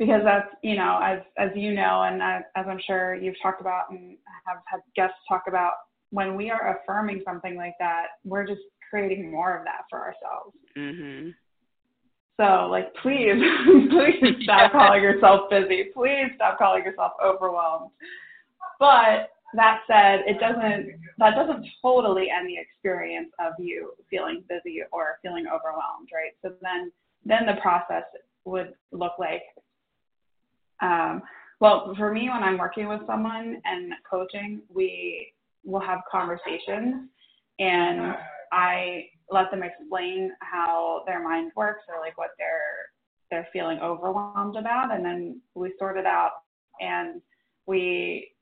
because 0.00 0.22
that's 0.24 0.48
you 0.62 0.74
know 0.74 0.98
as 1.04 1.20
as 1.38 1.50
you 1.54 1.72
know 1.72 2.02
and 2.02 2.20
as, 2.20 2.42
as 2.56 2.66
i'm 2.68 2.80
sure 2.84 3.14
you've 3.14 3.36
talked 3.40 3.60
about 3.60 3.90
and 3.90 4.16
have 4.46 4.56
had 4.64 4.80
guests 4.96 5.18
talk 5.28 5.44
about 5.46 5.74
when 6.10 6.34
we 6.34 6.50
are 6.50 6.76
affirming 6.76 7.22
something 7.24 7.54
like 7.54 7.74
that 7.78 8.06
we're 8.24 8.46
just 8.46 8.62
creating 8.90 9.30
more 9.30 9.56
of 9.56 9.64
that 9.64 9.82
for 9.88 10.00
ourselves. 10.00 10.56
Mm-hmm. 10.76 11.30
so 12.40 12.68
like 12.68 12.92
please 13.02 13.40
please 13.90 14.42
stop 14.42 14.72
calling 14.72 15.02
yourself 15.02 15.48
busy. 15.50 15.90
Please 15.94 16.30
stop 16.36 16.58
calling 16.58 16.84
yourself 16.84 17.12
overwhelmed. 17.24 17.90
But 18.78 19.30
that 19.54 19.80
said 19.86 20.20
it 20.26 20.38
doesn't 20.38 21.00
that 21.18 21.34
doesn't 21.34 21.66
totally 21.82 22.28
end 22.30 22.48
the 22.48 22.58
experience 22.58 23.30
of 23.38 23.52
you 23.58 23.92
feeling 24.08 24.42
busy 24.48 24.80
or 24.92 25.18
feeling 25.22 25.46
overwhelmed 25.46 26.08
right? 26.12 26.32
So 26.42 26.54
then 26.62 26.90
then 27.24 27.46
the 27.46 27.60
process 27.60 28.04
would 28.44 28.74
look 28.92 29.12
like 29.18 29.42
um, 30.80 31.22
well, 31.60 31.94
for 31.96 32.12
me, 32.12 32.28
when 32.30 32.42
I'm 32.42 32.58
working 32.58 32.88
with 32.88 33.00
someone 33.06 33.60
and 33.64 33.92
coaching, 34.10 34.62
we 34.72 35.32
will 35.64 35.80
have 35.80 36.00
conversations 36.10 37.08
and 37.58 38.14
I 38.52 39.06
let 39.30 39.50
them 39.50 39.62
explain 39.62 40.32
how 40.40 41.02
their 41.06 41.22
mind 41.22 41.52
works 41.54 41.82
or 41.88 42.00
like 42.00 42.16
what 42.18 42.30
they're 42.38 42.90
they're 43.30 43.46
feeling 43.52 43.78
overwhelmed 43.78 44.56
about 44.56 44.92
and 44.92 45.04
then 45.04 45.40
we 45.54 45.72
sort 45.78 45.96
it 45.96 46.06
out 46.06 46.32
and 46.80 47.20
we 47.66 48.32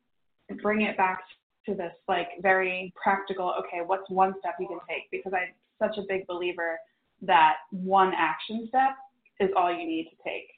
bring 0.62 0.80
it 0.80 0.96
back 0.96 1.20
to 1.66 1.74
this 1.74 1.92
like 2.06 2.28
very 2.40 2.90
practical 3.00 3.52
okay 3.58 3.84
what's 3.84 4.08
one 4.08 4.32
step 4.38 4.54
you 4.58 4.66
can 4.66 4.78
take? 4.88 5.10
Because 5.10 5.32
i'm 5.34 5.52
such 5.78 5.98
a 5.98 6.06
big 6.08 6.26
believer 6.26 6.78
that 7.22 7.56
one 7.70 8.12
action 8.16 8.66
step 8.68 8.96
is 9.40 9.50
all 9.56 9.70
you 9.70 9.86
need 9.86 10.04
to 10.04 10.16
take. 10.24 10.48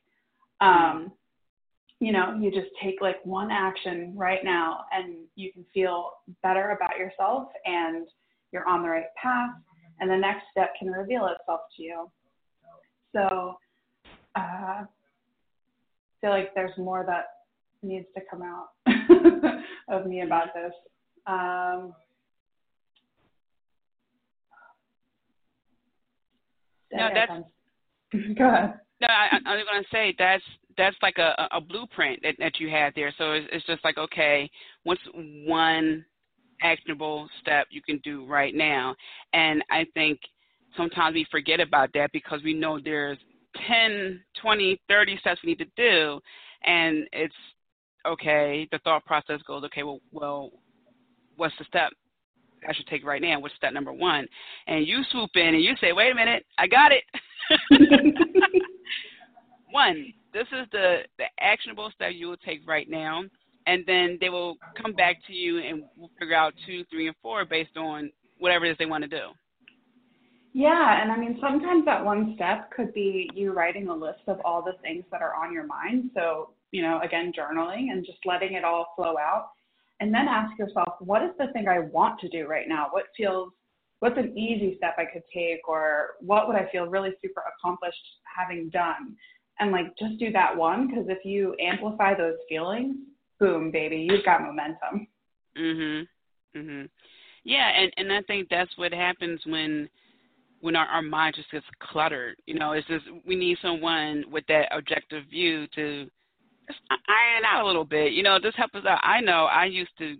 Um, 0.61 1.13
you 2.01 2.13
know, 2.13 2.35
you 2.41 2.51
just 2.51 2.71
take 2.83 2.97
like 3.03 3.25
one 3.25 3.51
action 3.51 4.15
right 4.17 4.43
now 4.43 4.85
and 4.91 5.17
you 5.37 5.53
can 5.53 5.65
feel 5.73 6.13
better 6.43 6.71
about 6.71 6.99
yourself 6.99 7.49
and 7.67 8.09
you're 8.53 8.67
on 8.67 8.83
the 8.83 8.89
right 8.89 9.05
path 9.23 9.51
and 10.01 10.11
the 10.11 10.17
next 10.17 10.45
step 10.51 10.73
can 10.79 10.89
reveal 10.89 11.27
itself 11.27 11.61
to 11.77 11.83
you. 11.83 12.11
So 13.15 13.55
uh, 14.35 14.39
I 14.39 14.85
feel 16.23 16.31
like 16.31 16.55
there's 16.55 16.77
more 16.79 17.05
that 17.07 17.27
needs 17.83 18.07
to 18.15 18.23
come 18.31 18.43
out 18.43 18.69
of 19.89 20.07
me 20.07 20.23
about 20.23 20.55
this. 20.55 20.73
Um, 21.27 21.93
no, 26.93 27.09
that's. 27.15 27.33
Go 28.39 28.49
ahead. 28.49 28.81
No, 29.01 29.09
I, 29.09 29.39
I 29.47 29.57
was 29.57 29.65
going 29.71 29.83
to 29.83 29.89
say 29.93 30.15
that's 30.19 30.43
that's 30.81 30.97
like 31.03 31.19
a, 31.19 31.49
a 31.53 31.61
blueprint 31.61 32.21
that, 32.23 32.37
that 32.39 32.59
you 32.59 32.69
have 32.71 32.95
there. 32.95 33.13
So 33.19 33.33
it's, 33.33 33.47
it's 33.53 33.67
just 33.67 33.85
like, 33.85 33.99
okay, 33.99 34.51
what's 34.85 35.01
one 35.15 36.05
actionable 36.63 37.29
step 37.41 37.67
you 37.71 37.83
can 37.83 37.99
do 37.99 38.25
right 38.27 38.55
now? 38.55 38.95
And 39.33 39.63
I 39.71 39.87
think 39.95 40.19
sometimes 40.77 41.15
we 41.15 41.27
forget 41.31 41.61
about 41.61 41.91
that 41.95 42.11
because 42.13 42.41
we 42.43 42.55
know 42.55 42.81
there's 42.81 43.19
10, 43.69 44.21
20, 44.41 44.81
30 44.89 45.19
steps 45.19 45.41
we 45.45 45.51
need 45.51 45.59
to 45.59 45.67
do. 45.77 46.21
And 46.65 47.07
it's 47.13 47.35
okay, 48.07 48.67
the 48.73 48.79
thought 48.79 49.05
process 49.05 49.41
goes, 49.47 49.63
okay, 49.65 49.83
well, 49.83 50.01
well 50.11 50.51
what's 51.37 51.55
the 51.59 51.65
step 51.67 51.91
I 52.67 52.73
should 52.73 52.87
take 52.87 53.05
right 53.05 53.21
now? 53.21 53.39
What's 53.39 53.55
step 53.57 53.73
number 53.73 53.93
one? 53.93 54.27
And 54.67 54.87
you 54.87 55.03
swoop 55.11 55.31
in 55.35 55.55
and 55.55 55.63
you 55.63 55.75
say, 55.81 55.93
wait 55.93 56.13
a 56.13 56.15
minute, 56.15 56.47
I 56.59 56.67
got 56.67 56.93
it. 56.93 57.05
one, 59.71 60.13
this 60.33 60.47
is 60.53 60.67
the, 60.73 60.99
the 61.19 61.25
actionable 61.41 61.91
step 61.95 62.13
you 62.15 62.29
will 62.29 62.37
take 62.39 62.67
right 62.67 62.89
now, 62.89 63.23
and 63.67 63.85
then 63.87 64.19
they 64.21 64.29
will 64.29 64.57
come 64.81 64.93
back 64.93 65.17
to 65.27 65.33
you 65.33 65.59
and 65.59 65.83
we'll 65.97 66.11
figure 66.19 66.35
out 66.35 66.55
two, 66.67 66.85
three, 66.91 67.07
and 67.07 67.17
four 67.23 67.45
based 67.45 67.77
on 67.77 68.11
whatever 68.39 68.65
it 68.65 68.71
is 68.71 68.77
they 68.79 68.87
want 68.87 69.03
to 69.05 69.09
do. 69.09 69.29
Yeah, 70.53 71.01
and 71.01 71.13
I 71.13 71.17
mean, 71.17 71.39
sometimes 71.41 71.85
that 71.85 72.05
one 72.05 72.33
step 72.35 72.73
could 72.73 72.93
be 72.93 73.31
you 73.35 73.53
writing 73.53 73.89
a 73.89 73.95
list 73.95 74.23
of 74.27 74.41
all 74.45 74.63
the 74.63 74.73
things 74.83 75.05
that 75.13 75.23
are 75.23 75.35
on 75.35 75.53
your 75.53 75.65
mind. 75.65 76.11
So, 76.15 76.51
you 76.73 76.83
know, 76.83 77.01
again, 77.03 77.33
journaling 77.39 77.93
and 77.93 78.05
just 78.05 78.19
letting 78.25 78.55
it 78.55 78.65
all 78.65 78.93
flow 78.97 79.17
out. 79.17 79.51
And 80.01 80.13
then 80.13 80.27
ask 80.29 80.59
yourself, 80.59 80.95
what 81.01 81.23
is 81.23 81.31
the 81.39 81.49
thing 81.53 81.69
I 81.69 81.81
want 81.81 82.19
to 82.21 82.29
do 82.29 82.49
right 82.49 82.67
now? 82.67 82.89
What 82.91 83.05
feels, 83.17 83.53
what's 84.01 84.19
an 84.19 84.37
easy 84.37 84.77
step 84.79 84.97
I 84.99 85.05
could 85.05 85.23
take? 85.33 85.69
Or 85.69 86.15
what 86.21 86.49
would 86.49 86.57
I 86.57 86.69
feel 86.73 86.87
really 86.87 87.11
super 87.23 87.45
accomplished 87.57 87.97
having 88.25 88.71
done? 88.71 89.15
And 89.61 89.71
like 89.71 89.97
just 89.99 90.19
do 90.19 90.33
that 90.33 90.57
one 90.57 90.89
because 90.89 91.07
if 91.09 91.25
you 91.25 91.55
amplify 91.61 92.15
those 92.15 92.37
feelings, 92.49 92.97
boom, 93.39 93.71
baby, 93.71 94.07
you've 94.09 94.25
got 94.25 94.43
momentum. 94.43 95.07
Mhm. 95.57 96.09
Mhm. 96.57 96.91
Yeah, 97.45 97.69
and 97.69 97.93
and 97.97 98.13
I 98.13 98.23
think 98.23 98.49
that's 98.49 98.77
what 98.77 98.93
happens 98.93 99.41
when 99.47 99.89
when 100.61 100.77
our, 100.77 100.87
our 100.87 101.03
mind 101.03 101.35
just 101.37 101.51
gets 101.51 101.67
cluttered. 101.81 102.37
You 102.47 102.55
know, 102.55 102.73
it's 102.73 102.87
just 102.87 103.05
we 103.27 103.37
need 103.37 103.59
someone 103.63 104.25
with 104.31 104.45
that 104.49 104.69
objective 104.77 105.25
view 105.27 105.67
to 105.75 106.05
just 106.67 106.81
iron 106.91 107.45
out 107.47 107.65
a 107.65 107.67
little 107.67 107.85
bit. 107.85 108.13
You 108.13 108.23
know, 108.23 108.39
just 108.39 108.57
help 108.57 108.75
us 108.75 108.85
out. 108.87 109.01
I 109.03 109.21
know 109.21 109.45
I 109.45 109.65
used 109.67 109.97
to 109.99 110.17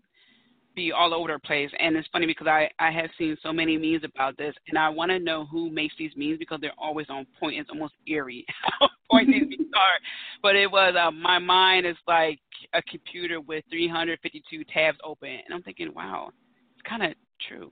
be 0.81 0.93
all 0.93 1.13
over 1.13 1.33
the 1.33 1.39
place. 1.39 1.71
And 1.79 1.97
it's 1.97 2.09
funny 2.13 2.27
because 2.27 2.47
I, 2.47 2.71
I 2.79 2.91
have 2.91 3.11
seen 3.19 3.37
so 3.43 3.53
many 3.53 3.77
memes 3.77 4.05
about 4.05 4.37
this, 4.39 4.55
and 4.69 4.79
I 4.79 4.89
want 4.89 5.11
to 5.11 5.19
know 5.19 5.45
who 5.45 5.71
makes 5.71 5.95
these 5.99 6.13
memes 6.17 6.39
because 6.39 6.59
they're 6.61 6.73
always 6.79 7.07
on 7.11 7.27
point. 7.39 7.59
It's 7.59 7.71
almost 7.71 7.95
eerie 8.07 8.47
how 8.81 8.89
point 9.11 9.29
these 9.29 9.43
memes 9.43 9.71
are. 9.75 9.99
But 10.43 10.57
it 10.57 10.71
was 10.71 10.95
uh, 10.99 11.11
my 11.11 11.39
mind 11.39 11.87
is 11.87 11.97
like 12.09 12.41
a 12.73 12.83
computer 12.83 13.41
with 13.41 13.65
352 13.71 14.65
tabs 14.73 14.99
open, 15.05 15.29
and 15.29 15.53
I'm 15.53 15.63
thinking, 15.63 15.93
wow, 15.95 16.31
it's 16.75 16.89
kind 16.89 17.03
of 17.03 17.13
true. 17.47 17.71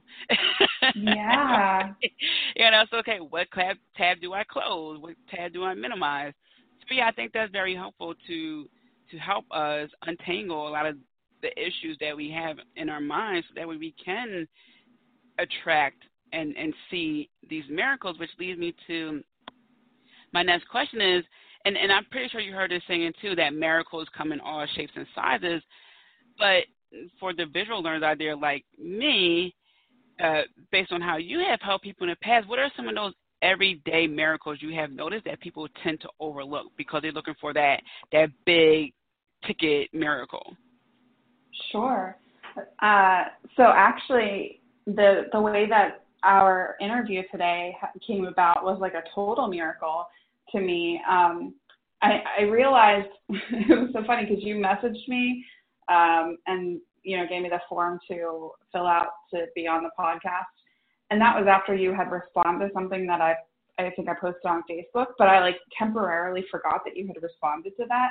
Yeah. 0.94 1.92
you 2.02 2.70
know, 2.70 2.82
it's 2.82 2.92
okay. 2.92 3.18
What 3.18 3.48
tab 3.54 3.76
tab 3.96 4.20
do 4.20 4.34
I 4.34 4.44
close? 4.44 4.98
What 5.00 5.14
tab 5.34 5.52
do 5.54 5.64
I 5.64 5.74
minimize? 5.74 6.34
So 6.88 6.94
yeah, 6.94 7.08
I 7.08 7.12
think 7.12 7.32
that's 7.32 7.52
very 7.52 7.74
helpful 7.74 8.14
to 8.26 8.68
to 9.10 9.16
help 9.16 9.46
us 9.50 9.88
untangle 10.06 10.68
a 10.68 10.70
lot 10.70 10.84
of 10.84 10.96
the 11.42 11.50
issues 11.58 11.96
that 12.00 12.16
we 12.16 12.30
have 12.30 12.56
in 12.76 12.88
our 12.88 13.00
minds 13.00 13.46
so 13.48 13.54
that 13.58 13.68
way 13.68 13.76
we 13.76 13.94
can 14.04 14.46
attract 15.38 16.02
and, 16.32 16.56
and 16.56 16.74
see 16.90 17.30
these 17.48 17.64
miracles, 17.70 18.18
which 18.18 18.30
leads 18.38 18.58
me 18.58 18.74
to 18.86 19.22
my 20.32 20.42
next 20.42 20.68
question 20.68 21.00
is, 21.00 21.24
and, 21.64 21.76
and 21.76 21.90
I'm 21.90 22.04
pretty 22.10 22.28
sure 22.28 22.40
you 22.40 22.52
heard 22.52 22.70
this 22.70 22.82
saying 22.86 23.12
too, 23.20 23.34
that 23.36 23.54
miracles 23.54 24.08
come 24.16 24.32
in 24.32 24.40
all 24.40 24.66
shapes 24.74 24.92
and 24.94 25.06
sizes. 25.14 25.62
But 26.38 26.64
for 27.18 27.32
the 27.32 27.46
visual 27.46 27.82
learners 27.82 28.02
out 28.02 28.18
there 28.18 28.36
like 28.36 28.64
me, 28.78 29.54
uh, 30.22 30.42
based 30.72 30.92
on 30.92 31.00
how 31.00 31.16
you 31.16 31.40
have 31.40 31.60
helped 31.60 31.84
people 31.84 32.04
in 32.04 32.10
the 32.10 32.16
past, 32.16 32.48
what 32.48 32.58
are 32.58 32.70
some 32.76 32.88
of 32.88 32.94
those 32.94 33.14
everyday 33.42 34.06
miracles 34.06 34.58
you 34.60 34.74
have 34.74 34.90
noticed 34.90 35.24
that 35.24 35.40
people 35.40 35.68
tend 35.82 36.00
to 36.00 36.08
overlook 36.18 36.66
because 36.76 37.02
they're 37.02 37.12
looking 37.12 37.36
for 37.40 37.52
that 37.54 37.80
that 38.12 38.30
big 38.44 38.92
ticket 39.46 39.88
miracle? 39.92 40.56
Sure. 41.70 42.16
Uh, 42.82 43.24
so 43.56 43.64
actually, 43.74 44.60
the 44.86 45.24
the 45.32 45.40
way 45.40 45.66
that 45.68 46.04
our 46.22 46.76
interview 46.80 47.22
today 47.30 47.76
came 48.06 48.24
about 48.26 48.64
was 48.64 48.78
like 48.80 48.94
a 48.94 49.02
total 49.14 49.48
miracle 49.48 50.06
to 50.52 50.60
me. 50.60 51.00
Um, 51.08 51.54
I, 52.02 52.22
I 52.40 52.42
realized 52.42 53.08
it 53.28 53.78
was 53.78 53.90
so 53.92 54.04
funny 54.06 54.26
because 54.26 54.42
you 54.42 54.56
messaged 54.56 55.06
me 55.08 55.44
um, 55.88 56.36
and 56.46 56.80
you 57.02 57.16
know 57.16 57.26
gave 57.28 57.42
me 57.42 57.48
the 57.48 57.60
form 57.68 57.98
to 58.08 58.50
fill 58.72 58.86
out 58.86 59.08
to 59.32 59.46
be 59.54 59.66
on 59.66 59.82
the 59.82 59.90
podcast, 59.98 60.44
and 61.10 61.20
that 61.20 61.36
was 61.36 61.46
after 61.48 61.74
you 61.74 61.92
had 61.92 62.10
responded 62.10 62.68
to 62.68 62.72
something 62.74 63.06
that 63.06 63.20
I 63.20 63.34
I 63.78 63.90
think 63.94 64.08
I 64.08 64.14
posted 64.14 64.46
on 64.46 64.62
Facebook, 64.68 65.06
but 65.18 65.28
I 65.28 65.40
like 65.40 65.56
temporarily 65.78 66.44
forgot 66.50 66.82
that 66.84 66.96
you 66.96 67.06
had 67.06 67.22
responded 67.22 67.76
to 67.76 67.86
that. 67.88 68.10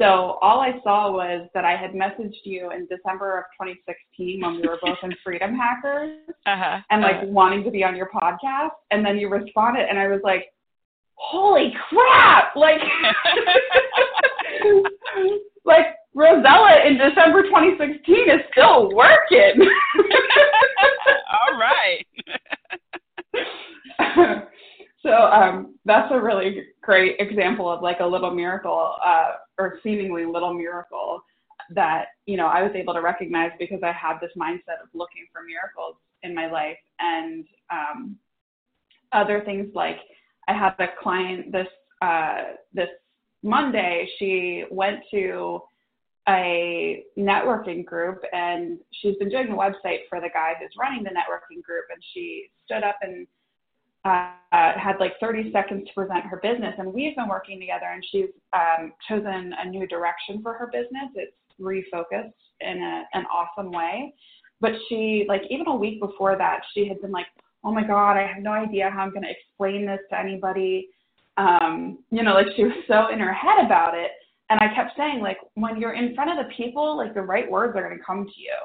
So 0.00 0.38
all 0.40 0.60
I 0.60 0.80
saw 0.82 1.12
was 1.12 1.46
that 1.52 1.66
I 1.66 1.76
had 1.76 1.90
messaged 1.90 2.40
you 2.44 2.70
in 2.70 2.86
December 2.86 3.38
of 3.38 3.44
2016 3.60 4.40
when 4.40 4.56
we 4.56 4.66
were 4.66 4.78
both 4.82 4.96
in 5.02 5.12
Freedom 5.22 5.54
Hackers 5.54 6.16
uh-huh. 6.46 6.80
and 6.88 7.02
like 7.02 7.16
uh-huh. 7.16 7.26
wanting 7.26 7.62
to 7.64 7.70
be 7.70 7.84
on 7.84 7.94
your 7.94 8.08
podcast. 8.08 8.70
And 8.90 9.04
then 9.04 9.18
you 9.18 9.28
responded, 9.28 9.90
and 9.90 9.98
I 9.98 10.08
was 10.08 10.22
like, 10.24 10.46
holy 11.16 11.74
crap! 11.90 12.56
Like, 12.56 12.80
like 15.66 15.88
Rosella 16.14 16.78
in 16.86 16.96
December 16.96 17.42
2016 17.42 18.30
is 18.30 18.40
still 18.52 18.90
working. 18.94 19.52
all 21.30 21.58
right 21.58 22.06
great 26.82 27.16
example 27.20 27.70
of 27.70 27.82
like 27.82 28.00
a 28.00 28.06
little 28.06 28.30
miracle, 28.30 28.94
uh, 29.04 29.32
or 29.58 29.78
seemingly 29.82 30.26
little 30.26 30.54
miracle 30.54 31.22
that 31.74 32.06
you 32.26 32.36
know 32.36 32.46
I 32.46 32.62
was 32.62 32.72
able 32.74 32.94
to 32.94 33.00
recognize 33.00 33.52
because 33.58 33.80
I 33.82 33.92
had 33.92 34.18
this 34.20 34.32
mindset 34.36 34.82
of 34.82 34.88
looking 34.92 35.26
for 35.32 35.42
miracles 35.42 35.96
in 36.22 36.34
my 36.34 36.50
life, 36.50 36.76
and 36.98 37.44
um, 37.70 38.16
other 39.12 39.42
things 39.44 39.68
like 39.74 39.98
I 40.48 40.52
had 40.54 40.74
a 40.78 40.88
client 41.02 41.52
this 41.52 41.68
uh, 42.02 42.54
this 42.72 42.88
Monday. 43.42 44.08
She 44.18 44.64
went 44.70 45.00
to 45.12 45.60
a 46.28 47.04
networking 47.18 47.84
group 47.84 48.22
and 48.32 48.78
she's 48.92 49.16
been 49.16 49.30
doing 49.30 49.48
the 49.48 49.54
website 49.54 50.00
for 50.08 50.20
the 50.20 50.28
guy 50.32 50.52
who's 50.60 50.70
running 50.78 51.02
the 51.02 51.10
networking 51.10 51.62
group 51.62 51.86
and 51.90 52.00
she 52.12 52.50
stood 52.64 52.84
up 52.84 52.96
and 53.02 53.26
uh, 54.04 54.32
had 54.50 54.96
like 54.98 55.12
30 55.20 55.52
seconds 55.52 55.86
to 55.86 55.94
present 55.94 56.24
her 56.24 56.40
business 56.42 56.74
and 56.78 56.92
we've 56.92 57.14
been 57.16 57.28
working 57.28 57.60
together 57.60 57.86
and 57.92 58.04
she's 58.10 58.30
um, 58.52 58.92
chosen 59.08 59.54
a 59.58 59.68
new 59.68 59.86
direction 59.86 60.42
for 60.42 60.54
her 60.54 60.68
business. 60.72 61.10
It's 61.14 61.32
refocused 61.60 62.32
in 62.60 62.82
a, 62.82 63.18
an 63.18 63.24
awesome 63.26 63.70
way. 63.70 64.14
But 64.60 64.72
she 64.88 65.24
like 65.28 65.42
even 65.50 65.66
a 65.68 65.74
week 65.74 66.00
before 66.00 66.36
that 66.36 66.60
she 66.74 66.86
had 66.88 67.00
been 67.00 67.12
like 67.12 67.26
oh 67.64 67.72
my 67.72 67.86
god 67.86 68.16
i 68.16 68.26
have 68.26 68.42
no 68.42 68.52
idea 68.52 68.90
how 68.90 69.00
i'm 69.02 69.10
going 69.10 69.22
to 69.22 69.30
explain 69.30 69.86
this 69.86 70.00
to 70.10 70.18
anybody. 70.18 70.88
Um, 71.36 71.98
you 72.10 72.22
know 72.22 72.34
like 72.34 72.48
she 72.56 72.64
was 72.64 72.72
so 72.88 73.08
in 73.12 73.18
her 73.20 73.32
head 73.32 73.64
about 73.64 73.94
it 73.94 74.10
and 74.50 74.58
I 74.58 74.74
kept 74.74 74.96
saying, 74.96 75.20
like, 75.20 75.38
when 75.54 75.80
you're 75.80 75.94
in 75.94 76.12
front 76.16 76.36
of 76.36 76.44
the 76.44 76.52
people, 76.52 76.96
like 76.96 77.14
the 77.14 77.22
right 77.22 77.48
words 77.48 77.76
are 77.76 77.86
going 77.86 77.96
to 77.96 78.04
come 78.04 78.26
to 78.26 78.40
you. 78.40 78.56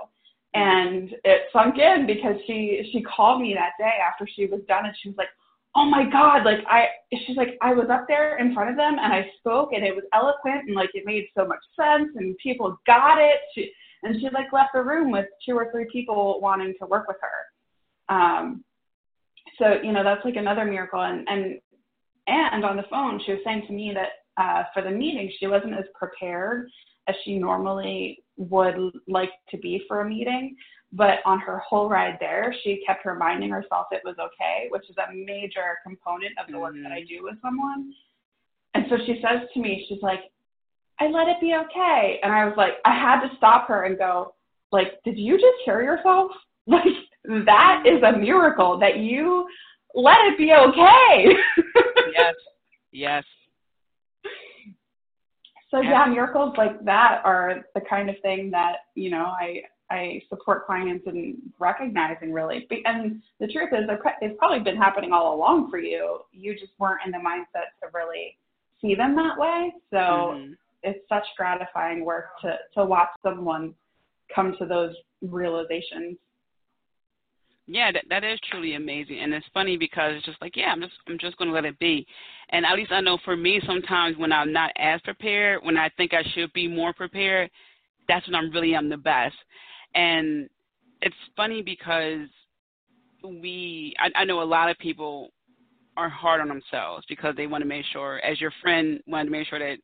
And 0.56 1.10
it 1.26 1.42
sunk 1.52 1.78
in 1.78 2.08
because 2.08 2.38
she 2.48 2.90
she 2.94 3.02
called 3.02 3.42
me 3.42 3.54
that 3.56 3.74
day 3.78 3.98
after 4.06 4.26
she 4.26 4.46
was 4.46 4.62
done, 4.70 4.86
and 4.86 4.96
she 5.02 5.10
was 5.10 5.18
like, 5.18 5.28
"Oh 5.76 5.86
my 5.86 6.10
God!" 6.10 6.46
Like 6.46 6.60
I, 6.70 6.88
she's 7.26 7.36
like, 7.36 7.58
I 7.62 7.74
was 7.74 7.90
up 7.92 8.06
there 8.08 8.38
in 8.38 8.54
front 8.54 8.70
of 8.70 8.78
them 8.78 8.98
and 8.98 9.12
I 9.12 9.30
spoke, 9.40 9.74
and 9.74 9.84
it 9.84 9.94
was 9.94 10.06
eloquent 10.14 10.68
and 10.68 10.76
like 10.76 10.92
it 10.94 11.06
made 11.06 11.28
so 11.38 11.46
much 11.46 11.60
sense, 11.76 12.10
and 12.16 12.38
people 12.38 12.80
got 12.88 13.18
it. 13.20 13.40
She, 13.54 13.70
and 14.04 14.16
she 14.22 14.30
like 14.30 14.54
left 14.54 14.70
the 14.74 14.82
room 14.82 15.12
with 15.12 15.26
two 15.46 15.56
or 15.58 15.70
three 15.72 15.88
people 15.92 16.40
wanting 16.40 16.74
to 16.80 16.88
work 16.88 17.08
with 17.10 17.18
her. 17.22 18.16
Um, 18.16 18.64
so 19.60 19.82
you 19.84 19.92
know 19.92 20.06
that's 20.06 20.24
like 20.24 20.38
another 20.38 20.64
miracle. 20.64 21.02
And 21.02 21.28
and 21.28 21.60
and 22.28 22.64
on 22.64 22.78
the 22.78 22.84
phone, 22.90 23.20
she 23.26 23.34
was 23.34 23.42
saying 23.44 23.64
to 23.68 23.74
me 23.74 23.94
that 23.94 24.42
uh, 24.42 24.64
for 24.74 24.82
the 24.82 24.92
meeting, 24.92 25.32
she 25.38 25.48
wasn't 25.48 25.74
as 25.74 25.86
prepared 25.98 26.70
as 27.08 27.16
she 27.24 27.38
normally 27.38 28.24
would 28.38 28.76
like 29.08 29.32
to 29.52 29.58
be 29.58 29.84
for 29.88 30.02
a 30.02 30.10
meeting. 30.10 30.56
But 30.92 31.20
on 31.26 31.40
her 31.40 31.60
whole 31.60 31.90
ride 31.90 32.18
there, 32.20 32.56
she 32.64 32.82
kept 32.86 33.06
reminding 33.06 33.50
herself 33.50 33.88
it 33.92 34.02
was 34.06 34.16
okay, 34.18 34.68
which 34.70 34.90
is 34.90 34.96
a 34.98 35.14
major 35.14 35.78
component 35.84 36.38
of 36.40 36.52
the 36.52 36.60
work 36.60 36.74
mm-hmm. 36.74 36.84
that 36.84 36.92
I 36.92 37.00
mm-hmm. 37.00 37.18
do 37.18 37.24
with 37.24 37.36
someone. 37.42 37.94
And 38.76 38.86
so 38.90 38.98
she 39.06 39.22
says 39.22 39.48
to 39.54 39.60
me, 39.60 39.86
she's 39.88 40.02
like, 40.02 40.20
I 41.00 41.08
let 41.08 41.28
it 41.28 41.42
be 41.42 41.54
okay. 41.54 42.20
And 42.24 42.32
I 42.32 42.46
was 42.46 42.54
like, 42.56 42.74
I 42.86 42.94
had 42.94 43.22
to 43.22 43.36
stop 43.38 43.68
her 43.68 43.84
and 43.84 43.98
go, 43.98 44.36
like, 44.72 45.02
did 45.04 45.18
you 45.18 45.36
just 45.36 45.58
hear 45.66 45.82
yourself? 45.82 46.32
Like, 46.68 46.82
that 47.46 47.84
is 47.86 48.02
a 48.02 48.18
miracle 48.18 48.80
that 48.80 48.98
you 48.98 49.48
let 49.94 50.18
it 50.26 50.36
be 50.36 50.52
okay. 50.52 51.36
yes. 52.12 52.34
Yes. 52.92 53.24
So 55.76 55.82
yeah, 55.82 56.06
miracles 56.06 56.54
like 56.58 56.86
that 56.86 57.22
are 57.26 57.66
the 57.74 57.82
kind 57.82 58.10
of 58.10 58.16
thing 58.22 58.50
that 58.52 58.78
you 58.96 59.10
know 59.10 59.26
I 59.26 59.64
I 59.90 60.22
support 60.30 60.66
clients 60.66 61.06
in 61.06 61.38
recognizing 61.60 62.32
really. 62.32 62.66
And 62.86 63.22
the 63.42 63.48
truth 63.48 63.70
is, 63.74 63.90
they've 64.22 64.38
probably 64.38 64.62
been 64.62 64.78
happening 64.78 65.12
all 65.12 65.36
along 65.36 65.70
for 65.70 65.78
you. 65.78 66.20
You 66.32 66.54
just 66.54 66.72
weren't 66.80 67.02
in 67.06 67.12
the 67.12 67.18
mindset 67.18 67.76
to 67.82 67.90
really 67.94 68.38
see 68.82 68.96
them 68.96 69.16
that 69.18 69.38
way. 69.38 69.74
So 69.92 69.98
mm-hmm. 69.98 70.54
it's 70.84 71.00
such 71.10 71.26
gratifying 71.36 72.06
work 72.06 72.40
to 72.44 72.58
to 72.76 72.86
watch 72.86 73.10
someone 73.22 73.76
come 74.34 74.56
to 74.60 74.66
those 74.66 74.96
realizations. 75.22 76.18
Yeah, 77.68 77.92
that 77.92 78.06
that 78.10 78.24
is 78.24 78.40
truly 78.52 78.76
amazing, 78.76 79.20
and 79.20 79.34
it's 79.34 79.46
funny 79.54 79.76
because 79.76 80.16
it's 80.16 80.26
just 80.26 80.42
like, 80.42 80.56
yeah, 80.56 80.68
I'm 80.68 80.82
just 80.82 80.94
I'm 81.08 81.18
just 81.18 81.36
gonna 81.38 81.52
let 81.52 81.66
it 81.66 81.80
be, 81.80 82.06
and 82.52 82.64
at 82.66 82.76
least 82.76 82.92
I 82.92 83.02
know 83.02 83.18
for 83.26 83.36
me, 83.36 83.60
sometimes 83.66 84.18
when 84.18 84.32
I'm 84.32 84.54
not 84.54 84.72
as 84.78 85.02
prepared, 85.02 85.64
when 85.64 85.76
I 85.76 85.90
think 85.98 86.14
I 86.14 86.24
should 86.34 86.54
be 86.54 86.68
more 86.68 86.94
prepared, 86.94 87.50
that's 88.08 88.28
when 88.28 88.36
I'm 88.36 88.52
really 88.52 88.76
am 88.76 88.88
the 88.88 88.98
best, 88.98 89.36
and 89.96 90.48
it's 91.02 91.16
funny 91.36 91.64
because 91.64 92.28
we 93.24 93.96
I, 93.98 94.22
I 94.22 94.26
know 94.26 94.42
a 94.42 94.44
lot 94.44 94.70
of 94.70 94.78
people 94.78 95.32
are 95.98 96.10
hard 96.10 96.42
on 96.42 96.50
themselves 96.50 97.06
because 97.08 97.36
they 97.36 97.48
want 97.48 97.62
to 97.62 97.68
make 97.68 97.86
sure, 97.94 98.20
as 98.20 98.40
your 98.42 98.52
friend 98.62 99.00
wanted 99.08 99.26
to 99.26 99.32
make 99.32 99.48
sure 99.48 99.60
that 99.60 99.78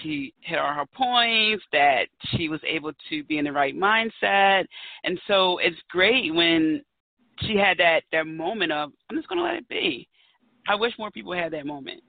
she 0.00 0.32
hit 0.40 0.58
all 0.58 0.72
her 0.72 0.86
points, 0.94 1.62
that 1.72 2.06
she 2.30 2.48
was 2.48 2.60
able 2.66 2.90
to 3.10 3.22
be 3.24 3.38
in 3.38 3.44
the 3.44 3.52
right 3.52 3.76
mindset. 3.76 4.64
And 5.04 5.20
so 5.26 5.58
it's 5.58 5.76
great 5.90 6.34
when 6.34 6.82
she 7.46 7.56
had 7.56 7.78
that 7.78 8.02
that 8.12 8.26
moment 8.26 8.72
of 8.72 8.92
I'm 9.10 9.16
just 9.16 9.28
gonna 9.28 9.42
let 9.42 9.54
it 9.54 9.68
be. 9.68 10.08
I 10.68 10.74
wish 10.74 10.92
more 10.98 11.10
people 11.10 11.32
had 11.32 11.52
that 11.52 11.66
moment. 11.66 12.02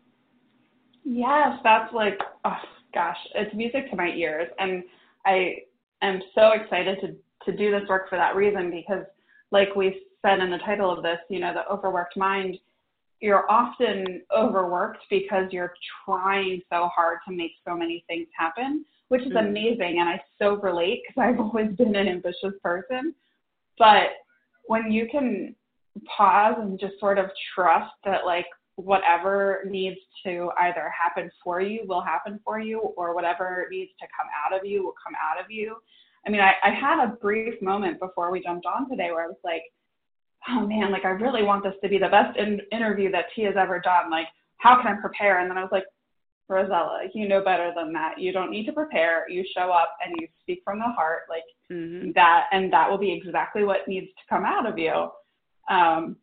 Yes, 1.04 1.60
that's 1.63 1.94
like 1.94 2.20
oh 2.46 2.58
gosh, 2.94 3.18
it's 3.36 3.54
music 3.56 3.89
to 3.89 3.96
my 3.96 4.10
ears, 4.10 4.50
and 4.60 4.84
I 5.26 5.56
am 6.02 6.22
so 6.36 6.52
excited 6.52 7.00
to 7.02 7.15
to 7.46 7.56
do 7.56 7.72
this 7.72 7.88
work 7.88 8.10
for 8.10 8.18
that 8.18 8.36
reason 8.36 8.70
because, 8.70 9.06
like 9.52 9.76
we 9.76 10.02
said 10.22 10.39
in 10.39 10.52
the 10.52 10.58
title 10.60 10.92
of 10.92 11.04
this, 11.04 11.20
you 11.30 11.39
know, 11.39 11.54
the 11.54 11.68
overworked 11.72 12.18
mind. 12.18 12.58
You're 13.22 13.50
often 13.52 14.22
overworked 14.36 15.00
because 15.10 15.52
you're 15.52 15.74
trying 16.06 16.62
so 16.70 16.89
hard 16.94 17.20
to 17.28 17.34
make 17.34 17.52
so 17.68 17.76
many 17.76 18.04
things 18.08 18.28
happen, 18.38 18.86
which 19.10 19.22
is 19.22 19.34
mm-hmm. 19.34 19.48
amazing. 19.48 19.98
And 20.00 20.08
I 20.08 20.22
so 20.38 20.56
relate 20.56 21.02
because 21.08 21.22
I've 21.22 21.39
always 21.46 21.76
been 21.76 21.96
an 21.96 22.08
ambitious 22.08 22.54
person. 22.63 23.13
But 23.78 24.10
when 24.69 24.91
you 24.91 25.08
can 25.12 25.55
pause 26.15 26.53
and 26.60 26.79
just 26.79 26.93
sort 26.99 27.17
of 27.17 27.25
trust 27.55 27.91
that 28.05 28.23
like 28.23 28.45
whatever 28.75 29.63
needs 29.67 29.97
to 30.23 30.51
either 30.60 30.91
happen 30.95 31.32
for 31.43 31.60
you 31.60 31.82
will 31.88 32.01
happen 32.01 32.39
for 32.45 32.60
you 32.60 32.79
or 32.95 33.15
whatever 33.15 33.65
needs 33.71 33.89
to 33.99 34.05
come 34.15 34.27
out 34.45 34.55
of 34.55 34.63
you 34.63 34.84
will 34.84 34.93
come 35.03 35.15
out 35.15 35.43
of 35.43 35.49
you. 35.49 35.75
I 36.27 36.29
mean, 36.29 36.39
I, 36.39 36.53
I 36.63 36.69
had 36.69 37.03
a 37.03 37.15
brief 37.15 37.60
moment 37.63 37.99
before 37.99 38.29
we 38.32 38.43
jumped 38.43 38.67
on 38.67 38.88
today 38.88 39.10
where 39.10 39.23
I 39.23 39.27
was 39.27 39.43
like, 39.43 39.63
oh 40.49 40.67
man, 40.67 40.91
like 40.91 41.03
I 41.03 41.10
really 41.10 41.41
want 41.41 41.63
this 41.63 41.73
to 41.82 41.89
be 41.89 41.97
the 41.97 42.08
best 42.08 42.38
in- 42.38 42.62
interview 42.71 43.12
that 43.12 43.25
T 43.36 43.41
has 43.41 43.55
ever 43.58 43.79
done. 43.79 44.12
Like, 44.12 44.27
how 44.58 44.79
can 44.79 44.95
I 44.95 45.01
prepare? 45.01 45.39
And 45.39 45.49
then 45.49 45.58
I 45.58 45.63
was 45.63 45.71
like, 45.71 45.86
Rosella, 46.49 47.01
you 47.13 47.27
know 47.27 47.43
better 47.43 47.71
than 47.75 47.93
that. 47.93 48.19
You 48.19 48.31
don't 48.31 48.51
need 48.51 48.65
to 48.65 48.73
prepare. 48.73 49.29
You 49.29 49.45
show 49.55 49.71
up 49.71 49.95
and 50.03 50.15
you 50.19 50.27
speak 50.41 50.62
from 50.65 50.79
the 50.79 50.85
heart, 50.85 51.23
like 51.29 51.43
mm-hmm. 51.71 52.12
that, 52.15 52.45
and 52.51 52.73
that 52.73 52.89
will 52.89 52.97
be 52.97 53.12
exactly 53.13 53.63
what 53.63 53.88
needs 53.88 54.07
to 54.07 54.23
come 54.29 54.43
out 54.43 54.65
of 54.65 54.77
you. 54.77 55.09
Um, 55.69 56.17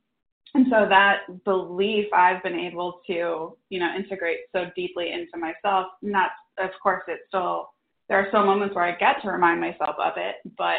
and 0.55 0.67
so 0.71 0.87
that 0.89 1.45
belief 1.45 2.07
I've 2.13 2.43
been 2.43 2.59
able 2.59 3.01
to, 3.07 3.57
you 3.69 3.79
know, 3.79 3.95
integrate 3.95 4.41
so 4.53 4.67
deeply 4.75 5.13
into 5.13 5.37
myself. 5.39 5.89
Not, 6.03 6.31
of 6.59 6.71
course, 6.83 7.03
it's 7.09 7.23
still 7.29 7.71
there 8.09 8.19
are 8.19 8.29
still 8.29 8.45
moments 8.45 8.75
where 8.75 8.85
I 8.85 8.93
get 8.93 9.21
to 9.23 9.29
remind 9.29 9.61
myself 9.61 9.97
of 9.99 10.13
it, 10.17 10.37
but 10.57 10.79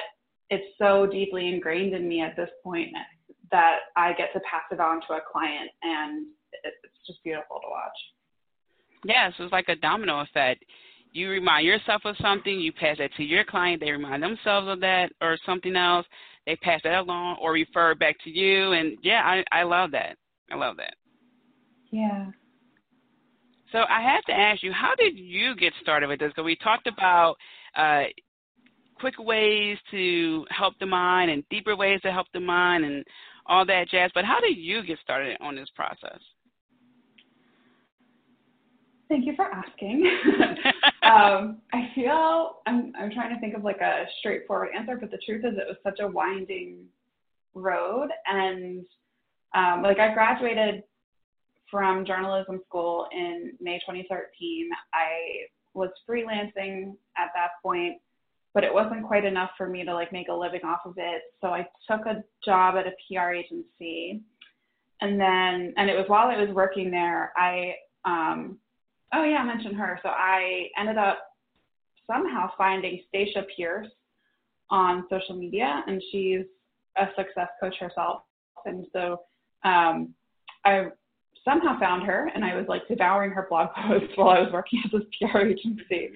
it's 0.49 0.65
so 0.77 1.05
deeply 1.05 1.47
ingrained 1.47 1.93
in 1.93 2.07
me 2.07 2.21
at 2.21 2.35
this 2.35 2.49
point 2.63 2.89
that 3.51 3.79
I 3.95 4.13
get 4.13 4.31
to 4.33 4.39
pass 4.39 4.63
it 4.71 4.79
on 4.79 5.01
to 5.07 5.13
a 5.13 5.19
client, 5.31 5.69
and 5.83 6.27
it's 6.63 7.05
just 7.05 7.23
beautiful 7.23 7.59
to 7.61 7.69
watch. 7.69 7.97
Yes, 9.07 9.31
it's 9.39 9.53
like 9.53 9.69
a 9.69 9.75
domino 9.77 10.19
effect. 10.19 10.65
You 11.13 11.29
remind 11.29 11.65
yourself 11.65 12.01
of 12.03 12.17
something, 12.21 12.59
you 12.59 12.73
pass 12.73 12.97
that 12.97 13.13
to 13.15 13.23
your 13.23 13.45
client, 13.45 13.79
they 13.79 13.91
remind 13.91 14.21
themselves 14.21 14.67
of 14.67 14.81
that 14.81 15.11
or 15.21 15.37
something 15.45 15.77
else, 15.77 16.05
they 16.45 16.57
pass 16.57 16.81
that 16.83 16.99
along 16.99 17.37
or 17.41 17.53
refer 17.53 17.95
back 17.95 18.17
to 18.25 18.29
you. 18.29 18.73
And 18.73 18.97
yeah, 19.01 19.21
I, 19.23 19.43
I 19.57 19.63
love 19.63 19.91
that. 19.91 20.17
I 20.51 20.55
love 20.55 20.75
that. 20.77 20.95
Yeah. 21.89 22.27
So 23.71 23.79
I 23.89 24.01
have 24.01 24.23
to 24.25 24.33
ask 24.33 24.61
you, 24.61 24.73
how 24.73 24.93
did 24.95 25.17
you 25.17 25.55
get 25.55 25.71
started 25.81 26.07
with 26.07 26.19
this? 26.19 26.29
Because 26.29 26.45
we 26.45 26.57
talked 26.57 26.87
about 26.87 27.35
uh, 27.77 28.03
quick 28.99 29.15
ways 29.19 29.77
to 29.91 30.45
help 30.49 30.73
the 30.79 30.85
mind 30.85 31.31
and 31.31 31.43
deeper 31.49 31.77
ways 31.77 32.01
to 32.01 32.11
help 32.11 32.27
the 32.33 32.41
mind 32.41 32.83
and 32.83 33.05
all 33.45 33.65
that 33.65 33.89
jazz. 33.89 34.11
But 34.13 34.25
how 34.25 34.41
did 34.41 34.57
you 34.57 34.83
get 34.83 34.99
started 34.99 35.37
on 35.39 35.55
this 35.55 35.69
process? 35.75 36.19
Thank 39.09 39.25
you 39.25 39.35
for 39.35 39.45
asking. 39.45 40.05
um, 41.03 41.61
I 41.73 41.89
feel 41.95 42.57
I'm 42.65 42.93
I'm 42.99 43.11
trying 43.11 43.33
to 43.33 43.39
think 43.39 43.55
of 43.55 43.63
like 43.63 43.81
a 43.81 44.05
straightforward 44.19 44.69
answer, 44.77 44.97
but 44.99 45.11
the 45.11 45.19
truth 45.25 45.45
is 45.45 45.57
it 45.57 45.67
was 45.67 45.77
such 45.83 45.99
a 45.99 46.07
winding 46.07 46.85
road, 47.53 48.09
and 48.25 48.85
um, 49.55 49.81
like 49.81 49.99
I 49.99 50.13
graduated 50.13 50.83
from 51.71 52.05
journalism 52.05 52.61
school 52.67 53.07
in 53.11 53.53
May 53.59 53.79
2013. 53.79 54.69
I 54.93 55.47
was 55.73 55.89
freelancing 56.09 56.93
at 57.17 57.29
that 57.35 57.51
point, 57.61 57.97
but 58.53 58.63
it 58.63 58.73
wasn't 58.73 59.05
quite 59.05 59.25
enough 59.25 59.51
for 59.57 59.67
me 59.67 59.83
to 59.83 59.93
like 59.93 60.11
make 60.11 60.29
a 60.29 60.33
living 60.33 60.61
off 60.65 60.79
of 60.85 60.95
it. 60.97 61.23
So 61.41 61.47
I 61.47 61.67
took 61.89 62.05
a 62.05 62.23
job 62.43 62.75
at 62.75 62.87
a 62.87 62.91
PR 63.07 63.31
agency, 63.31 64.21
and 65.01 65.19
then 65.19 65.73
and 65.77 65.89
it 65.89 65.95
was 65.97 66.05
while 66.07 66.27
I 66.27 66.41
was 66.41 66.53
working 66.53 66.91
there, 66.91 67.31
I 67.37 67.75
um, 68.05 68.57
oh 69.13 69.23
yeah, 69.23 69.37
I 69.37 69.45
mentioned 69.45 69.75
her. 69.75 69.99
So 70.03 70.09
I 70.09 70.69
ended 70.79 70.97
up 70.97 71.19
somehow 72.05 72.49
finding 72.57 73.01
Stacia 73.09 73.45
Pierce 73.55 73.87
on 74.69 75.05
social 75.09 75.35
media, 75.35 75.83
and 75.87 76.01
she's 76.11 76.45
a 76.97 77.05
success 77.15 77.49
coach 77.59 77.75
herself. 77.79 78.23
And 78.65 78.85
so 78.91 79.21
um, 79.63 80.13
I 80.65 80.87
somehow 81.45 81.79
found 81.79 82.03
her, 82.03 82.29
and 82.33 82.43
I 82.43 82.55
was 82.55 82.65
like 82.67 82.87
devouring 82.87 83.31
her 83.31 83.47
blog 83.49 83.69
posts 83.87 84.13
while 84.15 84.29
I 84.29 84.41
was 84.41 84.51
working 84.51 84.81
at 84.85 84.91
this 84.91 85.07
PR 85.19 85.39
agency. 85.39 86.09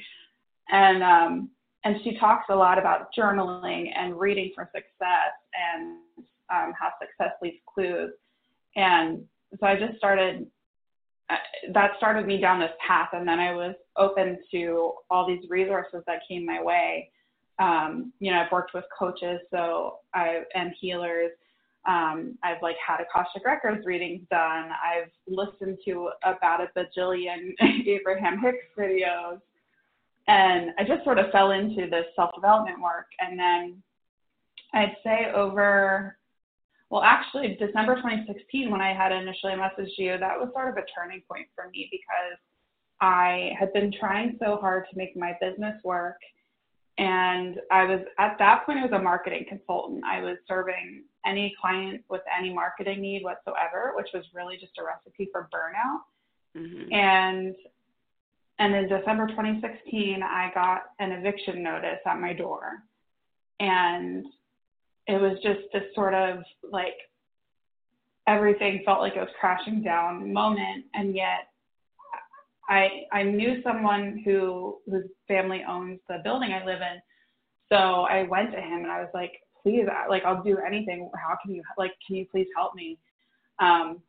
And 0.69 1.03
um, 1.03 1.49
and 1.83 1.97
she 2.03 2.17
talks 2.17 2.45
a 2.49 2.55
lot 2.55 2.77
about 2.77 3.07
journaling 3.17 3.87
and 3.95 4.19
reading 4.19 4.51
for 4.53 4.69
success 4.73 5.33
and 5.73 5.97
um, 6.53 6.73
how 6.79 6.91
success 7.01 7.33
leaves 7.41 7.57
clues. 7.73 8.11
And 8.75 9.23
so 9.59 9.65
I 9.65 9.77
just 9.77 9.97
started. 9.97 10.47
Uh, 11.31 11.35
that 11.73 11.91
started 11.97 12.25
me 12.25 12.41
down 12.41 12.59
this 12.59 12.71
path, 12.85 13.09
and 13.13 13.27
then 13.27 13.39
I 13.39 13.53
was 13.53 13.75
open 13.95 14.39
to 14.51 14.93
all 15.09 15.25
these 15.25 15.49
resources 15.49 16.03
that 16.07 16.21
came 16.27 16.45
my 16.45 16.61
way. 16.61 17.09
Um, 17.59 18.11
you 18.19 18.31
know, 18.31 18.39
I've 18.39 18.51
worked 18.51 18.73
with 18.73 18.83
coaches, 18.97 19.39
so 19.51 19.99
I 20.13 20.41
and 20.55 20.73
healers. 20.79 21.31
Um, 21.87 22.37
I've 22.43 22.61
like 22.61 22.75
had 22.85 22.99
Akashic 23.01 23.45
Records 23.45 23.85
readings 23.85 24.21
done. 24.29 24.69
I've 24.71 25.09
listened 25.27 25.77
to 25.85 26.11
about 26.23 26.61
a 26.61 26.67
bajillion 26.77 27.53
Abraham 27.87 28.39
Hicks 28.39 28.65
videos. 28.77 29.39
And 30.27 30.71
I 30.77 30.83
just 30.83 31.03
sort 31.03 31.17
of 31.17 31.31
fell 31.31 31.51
into 31.51 31.89
this 31.89 32.05
self 32.15 32.33
development 32.35 32.81
work. 32.81 33.07
And 33.19 33.39
then 33.39 33.81
I'd 34.73 34.95
say 35.03 35.31
over, 35.33 36.17
well, 36.91 37.03
actually, 37.03 37.55
December 37.55 37.95
2016, 37.95 38.69
when 38.69 38.81
I 38.81 38.93
had 38.93 39.13
initially 39.13 39.53
messaged 39.53 39.97
you, 39.97 40.17
that 40.17 40.37
was 40.37 40.49
sort 40.51 40.67
of 40.67 40.75
a 40.75 40.85
turning 40.93 41.21
point 41.25 41.47
for 41.55 41.69
me 41.69 41.87
because 41.89 42.37
I 42.99 43.53
had 43.57 43.71
been 43.71 43.93
trying 43.97 44.37
so 44.43 44.57
hard 44.57 44.83
to 44.91 44.97
make 44.97 45.15
my 45.15 45.31
business 45.39 45.81
work. 45.85 46.17
And 46.97 47.61
I 47.71 47.85
was 47.85 48.01
at 48.19 48.35
that 48.39 48.65
point, 48.65 48.79
I 48.79 48.83
was 48.83 48.91
a 48.91 49.01
marketing 49.01 49.45
consultant. 49.47 50.03
I 50.03 50.19
was 50.19 50.35
serving 50.49 51.03
any 51.25 51.55
client 51.61 52.03
with 52.09 52.23
any 52.37 52.53
marketing 52.53 52.99
need 52.99 53.23
whatsoever, 53.23 53.93
which 53.95 54.09
was 54.13 54.25
really 54.33 54.57
just 54.57 54.77
a 54.77 54.83
recipe 54.83 55.29
for 55.31 55.47
burnout. 55.53 56.59
Mm-hmm. 56.61 56.93
And 56.93 57.55
and 58.59 58.75
in 58.75 58.89
December 58.89 59.27
2016, 59.27 60.21
I 60.21 60.51
got 60.53 60.81
an 60.99 61.13
eviction 61.13 61.63
notice 61.63 61.99
at 62.05 62.19
my 62.19 62.33
door. 62.33 62.83
And 63.61 64.25
it 65.07 65.21
was 65.21 65.37
just 65.43 65.61
this 65.73 65.83
sort 65.95 66.13
of 66.13 66.39
like 66.71 66.95
everything 68.27 68.81
felt 68.85 68.99
like 68.99 69.15
it 69.15 69.19
was 69.19 69.29
crashing 69.39 69.81
down 69.81 70.31
moment. 70.31 70.85
And 70.93 71.15
yet 71.15 71.47
I, 72.69 73.03
I 73.11 73.23
knew 73.23 73.61
someone 73.63 74.21
who 74.23 74.77
whose 74.85 75.09
family 75.27 75.63
owns 75.67 75.99
the 76.07 76.19
building 76.23 76.53
I 76.53 76.63
live 76.65 76.81
in. 76.81 77.01
So 77.69 77.75
I 77.75 78.23
went 78.23 78.51
to 78.51 78.61
him 78.61 78.83
and 78.83 78.91
I 78.91 78.99
was 78.99 79.09
like, 79.13 79.31
please, 79.63 79.85
I, 79.91 80.07
like, 80.07 80.23
I'll 80.25 80.43
do 80.43 80.57
anything. 80.65 81.09
How 81.15 81.37
can 81.43 81.53
you, 81.53 81.63
like, 81.77 81.93
can 82.05 82.15
you 82.15 82.25
please 82.31 82.47
help 82.55 82.75
me? 82.75 82.97
Um, 83.59 84.01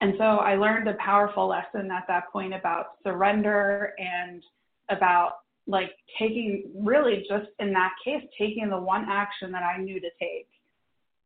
and 0.00 0.14
so 0.18 0.24
I 0.24 0.56
learned 0.56 0.88
a 0.88 0.94
powerful 0.94 1.46
lesson 1.46 1.90
at 1.90 2.04
that 2.08 2.32
point 2.32 2.54
about 2.54 2.86
surrender 3.04 3.92
and 3.98 4.42
about 4.88 5.32
like 5.66 5.90
taking 6.18 6.70
really 6.74 7.24
just 7.28 7.48
in 7.58 7.72
that 7.72 7.92
case 8.04 8.22
taking 8.38 8.68
the 8.68 8.78
one 8.78 9.06
action 9.08 9.52
that 9.52 9.62
I 9.62 9.78
knew 9.78 10.00
to 10.00 10.08
take 10.20 10.48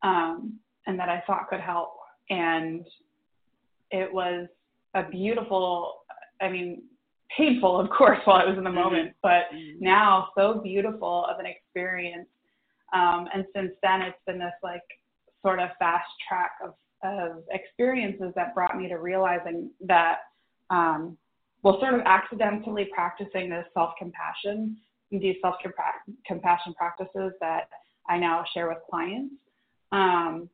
um, 0.03 0.59
and 0.87 0.99
that 0.99 1.09
I 1.09 1.23
thought 1.27 1.49
could 1.49 1.61
help. 1.61 1.95
And 2.31 2.85
it 3.91 4.13
was 4.13 4.49
a 4.95 5.03
beautiful, 5.03 6.03
I 6.41 6.49
mean, 6.49 6.83
painful, 7.37 7.81
of 7.81 7.91
course, 7.91 8.19
while 8.25 8.37
I 8.37 8.45
was 8.45 8.59
in 8.59 8.65
the 8.65 8.71
mm-hmm. 8.71 8.79
moment, 8.79 9.15
but 9.23 9.45
mm-hmm. 9.55 9.83
now 9.83 10.29
so 10.37 10.61
beautiful 10.63 11.27
of 11.31 11.39
an 11.39 11.47
experience. 11.47 12.29
Um, 12.93 13.27
and 13.35 13.45
since 13.55 13.73
then, 13.83 14.03
it's 14.03 14.19
been 14.27 14.39
this 14.39 14.53
like 14.63 14.83
sort 15.43 15.59
of 15.59 15.71
fast 15.79 16.09
track 16.29 16.53
of 16.65 16.75
of 17.05 17.43
experiences 17.51 18.33
that 18.35 18.55
brought 18.55 18.79
me 18.79 18.89
to 18.89 18.97
realizing 18.97 19.71
that, 19.87 20.21
um, 20.71 21.19
well, 21.65 21.81
sort 21.81 21.95
of 21.95 22.03
accidentally 22.05 22.89
practicing 22.95 23.49
this 23.49 23.65
self 23.73 23.95
compassion, 23.99 24.77
these 25.11 25.37
self 25.41 25.57
compassion 26.27 26.75
practices 26.75 27.33
that 27.41 27.69
I 28.09 28.19
now 28.19 28.45
share 28.53 28.69
with 28.69 28.79
clients. 28.89 29.35
Um, 29.91 30.51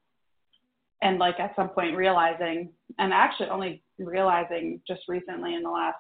and 1.03 1.19
like 1.19 1.41
at 1.41 1.57
some 1.57 1.71
point 1.71 1.97
realizing, 1.97 2.71
and 2.99 3.13
actually 3.13 3.49
only 3.49 3.83
realizing 3.99 4.81
just 4.87 5.01
recently 5.09 5.55
in 5.55 5.63
the 5.63 5.71
last 5.71 5.97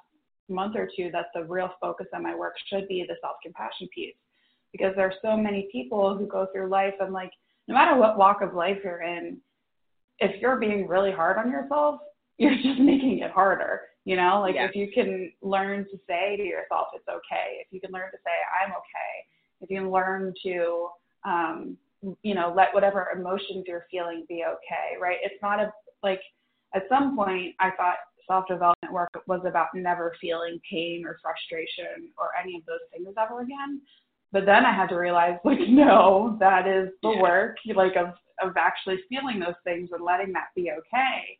month 0.49 0.77
or 0.77 0.89
two 0.97 1.11
that 1.13 1.27
the 1.35 1.45
real 1.45 1.71
focus 1.81 2.07
of 2.13 2.23
my 2.23 2.37
work 2.37 2.55
should 2.69 2.87
be 2.87 3.05
the 3.09 3.17
self 3.21 3.37
compassion 3.43 3.89
piece. 3.93 4.15
Because 4.71 4.93
there 4.95 5.07
are 5.07 5.15
so 5.23 5.37
many 5.37 5.69
people 5.73 6.17
who 6.17 6.27
go 6.27 6.47
through 6.53 6.69
life 6.69 6.95
and 7.01 7.13
like, 7.13 7.33
no 7.67 7.75
matter 7.75 7.97
what 7.97 8.17
walk 8.17 8.43
of 8.43 8.55
life 8.55 8.79
you're 8.85 9.03
in, 9.03 9.39
if 10.21 10.41
you're 10.41 10.61
being 10.61 10.87
really 10.87 11.11
hard 11.11 11.37
on 11.37 11.51
yourself, 11.51 12.01
you're 12.41 12.57
just 12.57 12.81
making 12.81 13.19
it 13.19 13.31
harder. 13.31 13.83
You 14.07 14.17
know, 14.17 14.41
like 14.41 14.55
if 14.57 14.75
you 14.75 14.91
can 14.93 15.31
learn 15.43 15.85
to 15.85 16.01
say 16.09 16.37
to 16.37 16.43
yourself, 16.43 16.89
it's 16.95 17.07
okay. 17.07 17.61
If 17.61 17.67
you 17.71 17.81
can 17.81 17.93
learn 17.93 18.11
to 18.11 18.17
say, 18.25 18.33
I'm 18.65 18.73
okay. 18.73 19.13
If 19.61 19.71
you 19.71 19.81
can 19.81 19.91
learn 19.91 20.33
to, 20.45 20.89
um, 21.27 21.77
you 22.23 22.35
know, 22.35 22.53
let 22.57 22.73
whatever 22.73 23.09
emotions 23.15 23.65
you're 23.69 23.85
feeling 23.91 24.25
be 24.27 24.43
okay, 24.49 24.99
right? 24.99 25.19
It's 25.23 25.41
not 25.43 25.61
a, 25.61 25.71
like, 26.03 26.23
at 26.75 26.85
some 26.89 27.15
point, 27.15 27.55
I 27.61 27.73
thought 27.73 27.97
self 28.27 28.47
development 28.49 28.91
work 28.91 29.11
was 29.27 29.43
about 29.47 29.69
never 29.75 30.15
feeling 30.19 30.59
pain 30.69 31.05
or 31.05 31.19
frustration 31.23 32.09
or 32.17 32.31
any 32.43 32.57
of 32.57 32.65
those 32.65 32.79
things 32.91 33.15
ever 33.21 33.43
again. 33.43 33.83
But 34.33 34.47
then 34.47 34.65
I 34.65 34.75
had 34.75 34.89
to 34.89 34.97
realize, 34.97 35.37
like, 35.45 35.61
no, 35.69 36.39
that 36.41 36.67
is 36.67 36.89
the 37.03 37.11
yeah. 37.11 37.21
work, 37.21 37.57
like, 37.77 37.97
of 37.97 38.15
of 38.43 38.57
actually 38.57 38.97
feeling 39.11 39.39
those 39.39 39.61
things 39.63 39.91
and 39.93 40.03
letting 40.03 40.33
that 40.33 40.49
be 40.57 40.71
okay. 40.71 41.37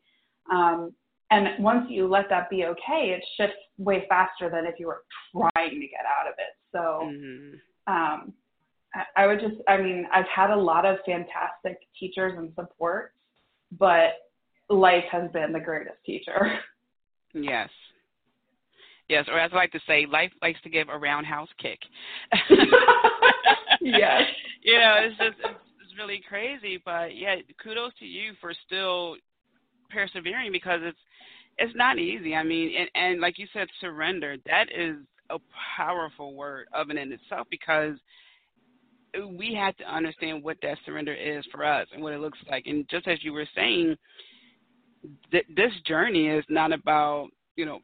Um, 0.51 0.93
and 1.31 1.63
once 1.63 1.87
you 1.89 2.09
let 2.09 2.29
that 2.31 2.51
be 2.51 2.65
okay, 2.65 3.17
it 3.17 3.25
shifts 3.37 3.57
way 3.79 4.05
faster 4.09 4.51
than 4.51 4.67
if 4.67 4.75
you 4.79 4.89
were 4.89 5.05
trying 5.33 5.71
to 5.71 5.87
get 5.87 6.05
out 6.05 6.27
of 6.27 6.35
it. 6.39 6.57
So 6.73 6.79
mm-hmm. 7.05 7.93
um, 7.93 8.33
I, 8.95 9.23
I 9.23 9.27
would 9.27 9.41
just, 9.41 9.57
I 9.69 9.77
mean, 9.77 10.07
I've 10.13 10.27
had 10.35 10.51
a 10.51 10.57
lot 10.57 10.85
of 10.85 10.99
fantastic 11.07 11.79
teachers 11.99 12.35
and 12.37 12.53
support, 12.57 13.13
but 13.79 14.15
life 14.69 15.05
has 15.13 15.31
been 15.33 15.53
the 15.53 15.61
greatest 15.61 15.99
teacher. 16.05 16.59
Yes. 17.33 17.69
Yes, 19.09 19.27
or 19.29 19.39
as 19.39 19.51
I 19.53 19.57
like 19.57 19.73
to 19.73 19.81
say, 19.87 20.07
life 20.07 20.31
likes 20.41 20.61
to 20.63 20.71
give 20.71 20.89
a 20.89 20.97
roundhouse 20.97 21.49
kick. 21.61 21.79
yes. 23.81 24.23
you 24.63 24.79
know, 24.79 24.95
it's 24.99 25.19
just 25.19 25.37
it's 25.43 25.99
really 25.99 26.23
crazy. 26.29 26.81
But 26.85 27.17
yeah, 27.17 27.37
kudos 27.63 27.93
to 27.99 28.05
you 28.05 28.33
for 28.41 28.53
still 28.67 29.17
persevering 29.91 30.53
because 30.53 30.81
it's 30.83 30.99
it's 31.59 31.77
not 31.77 31.99
easy. 31.99 32.35
I 32.35 32.43
mean, 32.43 32.73
and, 32.79 32.89
and 32.95 33.21
like 33.21 33.39
you 33.39 33.47
said, 33.53 33.69
surrender. 33.81 34.37
That 34.47 34.67
is 34.75 34.97
a 35.31 35.39
powerful 35.77 36.35
word 36.35 36.67
of 36.73 36.89
and 36.89 36.99
in 36.99 37.13
itself 37.13 37.47
because 37.51 37.97
we 39.37 39.55
have 39.55 39.77
to 39.77 39.93
understand 39.93 40.43
what 40.43 40.57
that 40.63 40.79
surrender 40.87 41.15
is 41.15 41.45
for 41.53 41.65
us 41.65 41.87
and 41.93 42.03
what 42.03 42.13
it 42.13 42.21
looks 42.21 42.39
like. 42.49 42.67
And 42.67 42.89
just 42.89 43.09
as 43.09 43.23
you 43.23 43.33
were 43.33 43.49
saying, 43.55 43.97
th- 45.31 45.47
this 45.55 45.73
journey 45.87 46.29
is 46.29 46.45
not 46.49 46.73
about 46.73 47.29
you 47.57 47.67
know 47.67 47.81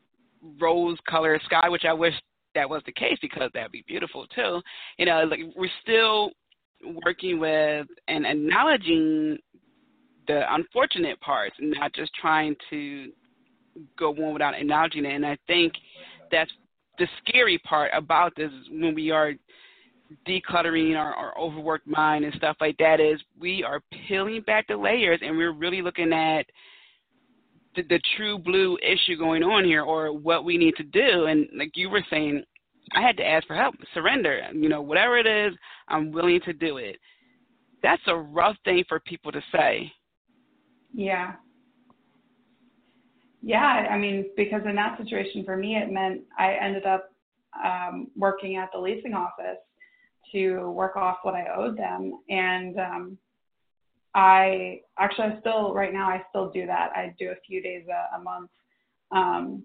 rose-colored 0.60 1.40
sky, 1.44 1.68
which 1.68 1.84
I 1.84 1.92
wish 1.92 2.14
that 2.54 2.68
was 2.68 2.82
the 2.86 2.92
case 2.92 3.18
because 3.20 3.50
that'd 3.52 3.72
be 3.72 3.84
beautiful 3.86 4.26
too. 4.34 4.60
You 4.98 5.06
know, 5.06 5.24
like 5.24 5.40
we're 5.56 5.68
still 5.82 6.30
working 7.04 7.38
with 7.38 7.86
and 8.08 8.26
acknowledging 8.26 9.38
the 10.26 10.42
unfortunate 10.54 11.20
parts 11.20 11.56
not 11.60 11.92
just 11.94 12.12
trying 12.14 12.56
to 12.70 13.12
go 13.98 14.10
on 14.10 14.32
without 14.32 14.54
acknowledging 14.54 15.04
it. 15.04 15.14
And 15.14 15.26
I 15.26 15.36
think 15.46 15.72
that's 16.30 16.50
the 16.98 17.06
scary 17.26 17.58
part 17.58 17.90
about 17.94 18.34
this 18.36 18.50
when 18.70 18.94
we 18.94 19.10
are 19.10 19.34
decluttering 20.26 20.96
our, 20.96 21.14
our 21.14 21.38
overworked 21.38 21.86
mind 21.86 22.24
and 22.24 22.34
stuff 22.34 22.56
like 22.60 22.76
that 22.78 23.00
is 23.00 23.20
we 23.38 23.64
are 23.64 23.80
peeling 24.08 24.42
back 24.46 24.66
the 24.68 24.76
layers 24.76 25.20
and 25.22 25.36
we're 25.36 25.52
really 25.52 25.82
looking 25.82 26.12
at 26.12 26.46
the, 27.74 27.82
the 27.82 28.00
true 28.16 28.38
blue 28.38 28.78
issue 28.78 29.16
going 29.18 29.42
on 29.42 29.64
here 29.64 29.82
or 29.82 30.12
what 30.12 30.44
we 30.44 30.56
need 30.56 30.74
to 30.76 30.84
do. 30.84 31.26
And 31.26 31.48
like 31.56 31.72
you 31.74 31.90
were 31.90 32.04
saying, 32.10 32.42
I 32.94 33.02
had 33.02 33.16
to 33.16 33.26
ask 33.26 33.46
for 33.46 33.56
help, 33.56 33.74
surrender. 33.94 34.40
You 34.54 34.68
know, 34.68 34.80
whatever 34.80 35.18
it 35.18 35.26
is, 35.26 35.56
I'm 35.88 36.12
willing 36.12 36.40
to 36.44 36.52
do 36.52 36.76
it. 36.78 36.96
That's 37.82 38.02
a 38.06 38.16
rough 38.16 38.56
thing 38.64 38.84
for 38.88 39.00
people 39.00 39.32
to 39.32 39.42
say. 39.52 39.92
Yeah. 40.96 41.32
Yeah, 43.42 43.86
I 43.90 43.98
mean, 43.98 44.30
because 44.34 44.62
in 44.66 44.74
that 44.76 44.98
situation 44.98 45.44
for 45.44 45.56
me, 45.56 45.76
it 45.76 45.92
meant 45.92 46.22
I 46.38 46.54
ended 46.54 46.86
up 46.86 47.12
um, 47.62 48.08
working 48.16 48.56
at 48.56 48.70
the 48.72 48.78
leasing 48.80 49.12
office 49.12 49.58
to 50.32 50.70
work 50.70 50.96
off 50.96 51.18
what 51.22 51.34
I 51.34 51.46
owed 51.54 51.76
them. 51.76 52.18
And 52.30 52.78
um, 52.78 53.18
I 54.14 54.80
actually, 54.98 55.26
I 55.26 55.40
still, 55.40 55.74
right 55.74 55.92
now, 55.92 56.08
I 56.08 56.22
still 56.30 56.50
do 56.50 56.66
that. 56.66 56.90
I 56.96 57.14
do 57.18 57.28
a 57.28 57.40
few 57.46 57.62
days 57.62 57.84
a, 57.88 58.16
a 58.16 58.22
month. 58.22 58.50
Um, 59.12 59.62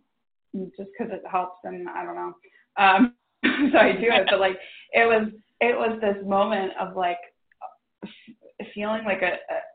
just 0.78 0.90
because 0.98 1.14
it 1.14 1.24
helps, 1.32 1.60
and 1.64 1.88
I 1.88 2.04
don't 2.04 2.16
know. 2.16 2.34
Um, 2.78 3.14
so 3.72 3.78
I 3.80 3.94
do 3.94 4.08
it, 4.12 4.28
but 4.30 4.40
like 4.40 4.58
it 4.92 5.08
was 5.08 5.30
it 5.62 5.76
was 5.76 5.98
this 6.02 6.18
moment 6.28 6.74
of 6.80 6.96
like 6.96 7.18
feeling 8.74 9.04
like 9.06 9.22
a, 9.22 9.34
a 9.34 9.71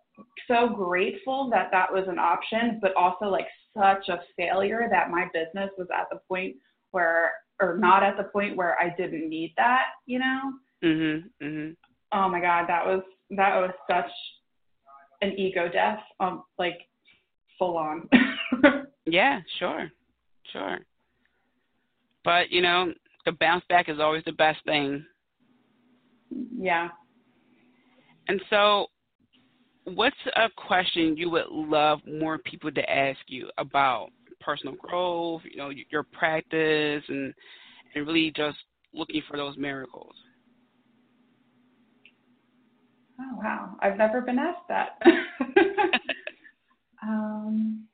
so 0.48 0.68
grateful 0.68 1.50
that 1.50 1.70
that 1.72 1.92
was 1.92 2.04
an 2.08 2.18
option, 2.18 2.78
but 2.80 2.94
also 2.96 3.26
like 3.26 3.46
such 3.76 4.08
a 4.08 4.20
failure 4.36 4.88
that 4.90 5.10
my 5.10 5.26
business 5.32 5.70
was 5.76 5.88
at 5.94 6.06
the 6.10 6.18
point 6.28 6.56
where, 6.90 7.32
or 7.60 7.76
not 7.78 8.02
at 8.02 8.16
the 8.16 8.24
point 8.24 8.56
where 8.56 8.78
I 8.78 8.94
didn't 8.96 9.28
need 9.28 9.54
that, 9.56 9.86
you 10.06 10.18
know? 10.18 10.52
Mhm. 10.82 11.30
Mhm. 11.42 11.76
Oh 12.12 12.28
my 12.28 12.40
God, 12.40 12.66
that 12.68 12.86
was 12.86 13.02
that 13.30 13.56
was 13.56 13.72
such 13.88 14.10
an 15.22 15.32
ego 15.38 15.68
death, 15.68 16.00
um, 16.20 16.44
like 16.58 16.88
full 17.58 17.76
on. 17.76 18.08
yeah, 19.06 19.40
sure, 19.58 19.90
sure. 20.52 20.78
But 22.24 22.50
you 22.50 22.62
know, 22.62 22.92
the 23.24 23.32
bounce 23.32 23.64
back 23.68 23.88
is 23.88 23.98
always 23.98 24.24
the 24.24 24.32
best 24.32 24.64
thing. 24.64 25.04
Yeah. 26.58 26.88
And 28.28 28.40
so, 28.50 28.86
what's 29.94 30.16
a 30.34 30.48
question 30.56 31.16
you 31.16 31.30
would 31.30 31.46
love 31.50 32.00
more 32.06 32.38
people 32.38 32.70
to 32.72 32.90
ask 32.90 33.18
you 33.28 33.48
about 33.58 34.10
personal 34.40 34.74
growth, 34.74 35.42
you 35.44 35.56
know, 35.56 35.70
your 35.90 36.02
practice 36.02 37.02
and 37.08 37.32
and 37.94 38.06
really 38.06 38.32
just 38.36 38.58
looking 38.92 39.22
for 39.28 39.36
those 39.36 39.56
miracles? 39.56 40.14
Oh 43.20 43.38
wow, 43.38 43.76
I've 43.80 43.96
never 43.96 44.20
been 44.20 44.38
asked 44.38 44.68
that. 44.68 44.98
um, 47.02 47.86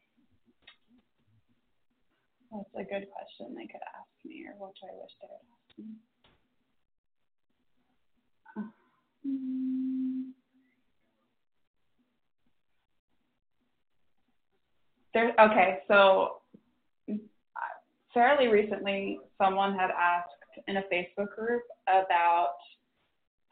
that's 2.51 2.65
a 2.75 2.83
good 2.83 3.07
question 3.11 3.55
they 3.55 3.67
could 3.67 3.81
ask 3.95 4.25
me, 4.25 4.45
or 4.49 4.55
what 4.59 4.73
do 4.81 4.89
I 4.89 4.95
wish 5.01 5.13
they 5.21 5.29
would 5.29 5.47
ask 5.53 5.79
me? 5.79 5.85
Um, 9.25 10.35
there, 15.15 15.33
okay, 15.41 15.79
so 15.89 16.39
fairly 18.15 18.49
recently, 18.49 19.19
someone 19.39 19.75
had 19.75 19.91
asked 19.91 20.31
in 20.69 20.77
a 20.77 20.83
Facebook 20.93 21.35
group 21.35 21.63
about 21.87 22.55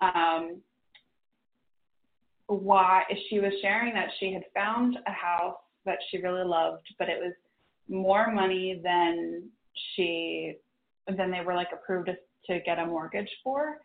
um, 0.00 0.60
why 2.46 3.02
she 3.28 3.40
was 3.40 3.52
sharing 3.62 3.94
that 3.94 4.08
she 4.18 4.32
had 4.32 4.42
found 4.54 4.98
a 5.06 5.12
house 5.12 5.56
that 5.86 5.98
she 6.10 6.18
really 6.18 6.44
loved, 6.44 6.86
but 6.98 7.08
it 7.08 7.18
was 7.20 7.32
more 7.88 8.32
money 8.32 8.80
than 8.82 9.48
she 9.94 10.54
than 11.16 11.30
they 11.30 11.40
were 11.40 11.54
like 11.54 11.68
approved 11.72 12.10
to 12.46 12.60
get 12.60 12.78
a 12.78 12.86
mortgage 12.86 13.30
for. 13.42 13.78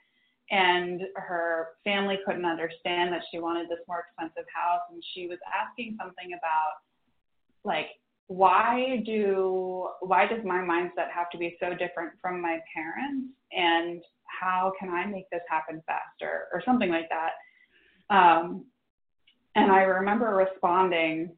And 0.52 1.02
her 1.16 1.70
family 1.84 2.20
couldn't 2.26 2.46
understand 2.46 3.12
that 3.14 3.24
she 3.32 3.40
wanted 3.40 3.68
this 3.68 3.80
more 3.88 4.06
expensive 4.08 4.46
house. 4.54 4.82
And 4.92 5.04
she 5.14 5.28
was 5.28 5.40
asking 5.50 5.98
something 6.00 6.38
about 6.38 6.86
like 7.66 7.88
why 8.28 9.04
do 9.06 9.88
why 10.02 10.26
does 10.28 10.44
my 10.44 10.58
mindset 10.58 11.12
have 11.14 11.30
to 11.32 11.38
be 11.38 11.58
so 11.60 11.72
different 11.72 12.12
from 12.22 12.42
my 12.42 12.60
parents? 12.74 13.34
And 13.52 14.02
how 14.42 14.74
can 14.80 14.90
i 14.90 15.06
make 15.06 15.30
this 15.30 15.42
happen 15.50 15.82
faster? 15.86 16.48
Or 16.52 16.62
something 16.66 16.90
like 16.90 17.10
that. 17.10 18.16
Um, 18.16 18.66
and 19.56 19.72
i 19.72 19.82
remember 19.82 20.28
responding 20.36 21.32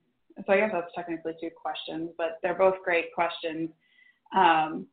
so 0.45 0.53
i 0.53 0.57
guess 0.57 0.71
that's 0.73 0.91
technically 0.95 1.33
two 1.39 1.49
questions 1.55 2.09
but 2.17 2.39
they're 2.41 2.57
both 2.57 2.75
great 2.83 3.13
questions. 3.13 3.69
Um, 4.35 4.87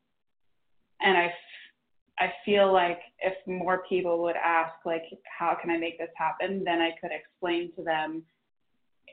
and 1.01 1.17
i 1.17 1.33
i 2.19 2.31
feel 2.45 2.71
like 2.71 2.99
if 3.19 3.33
more 3.47 3.83
people 3.89 4.21
would 4.23 4.37
ask 4.37 4.73
like 4.85 5.03
how 5.37 5.57
can 5.59 5.69
i 5.69 5.77
make 5.77 5.97
this 5.97 6.09
happen 6.15 6.63
then 6.63 6.81
i 6.81 6.91
could 7.01 7.11
explain 7.11 7.71
to 7.75 7.83
them 7.83 8.23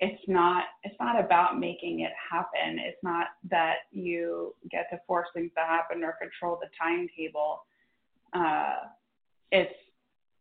it's 0.01 0.23
not 0.27 0.65
it's 0.83 0.97
not 0.99 1.23
about 1.23 1.59
making 1.59 2.01
it 2.01 2.13
happen. 2.31 2.79
It's 2.79 3.03
not 3.03 3.29
that 3.51 3.75
you 3.91 4.55
get 4.71 4.89
to 4.91 5.01
force 5.07 5.29
things 5.35 5.51
to 5.57 5.63
happen 5.63 6.03
or 6.03 6.17
control 6.21 6.59
the 6.61 6.69
timetable. 6.81 7.65
Uh, 8.33 8.89
it's 9.51 9.75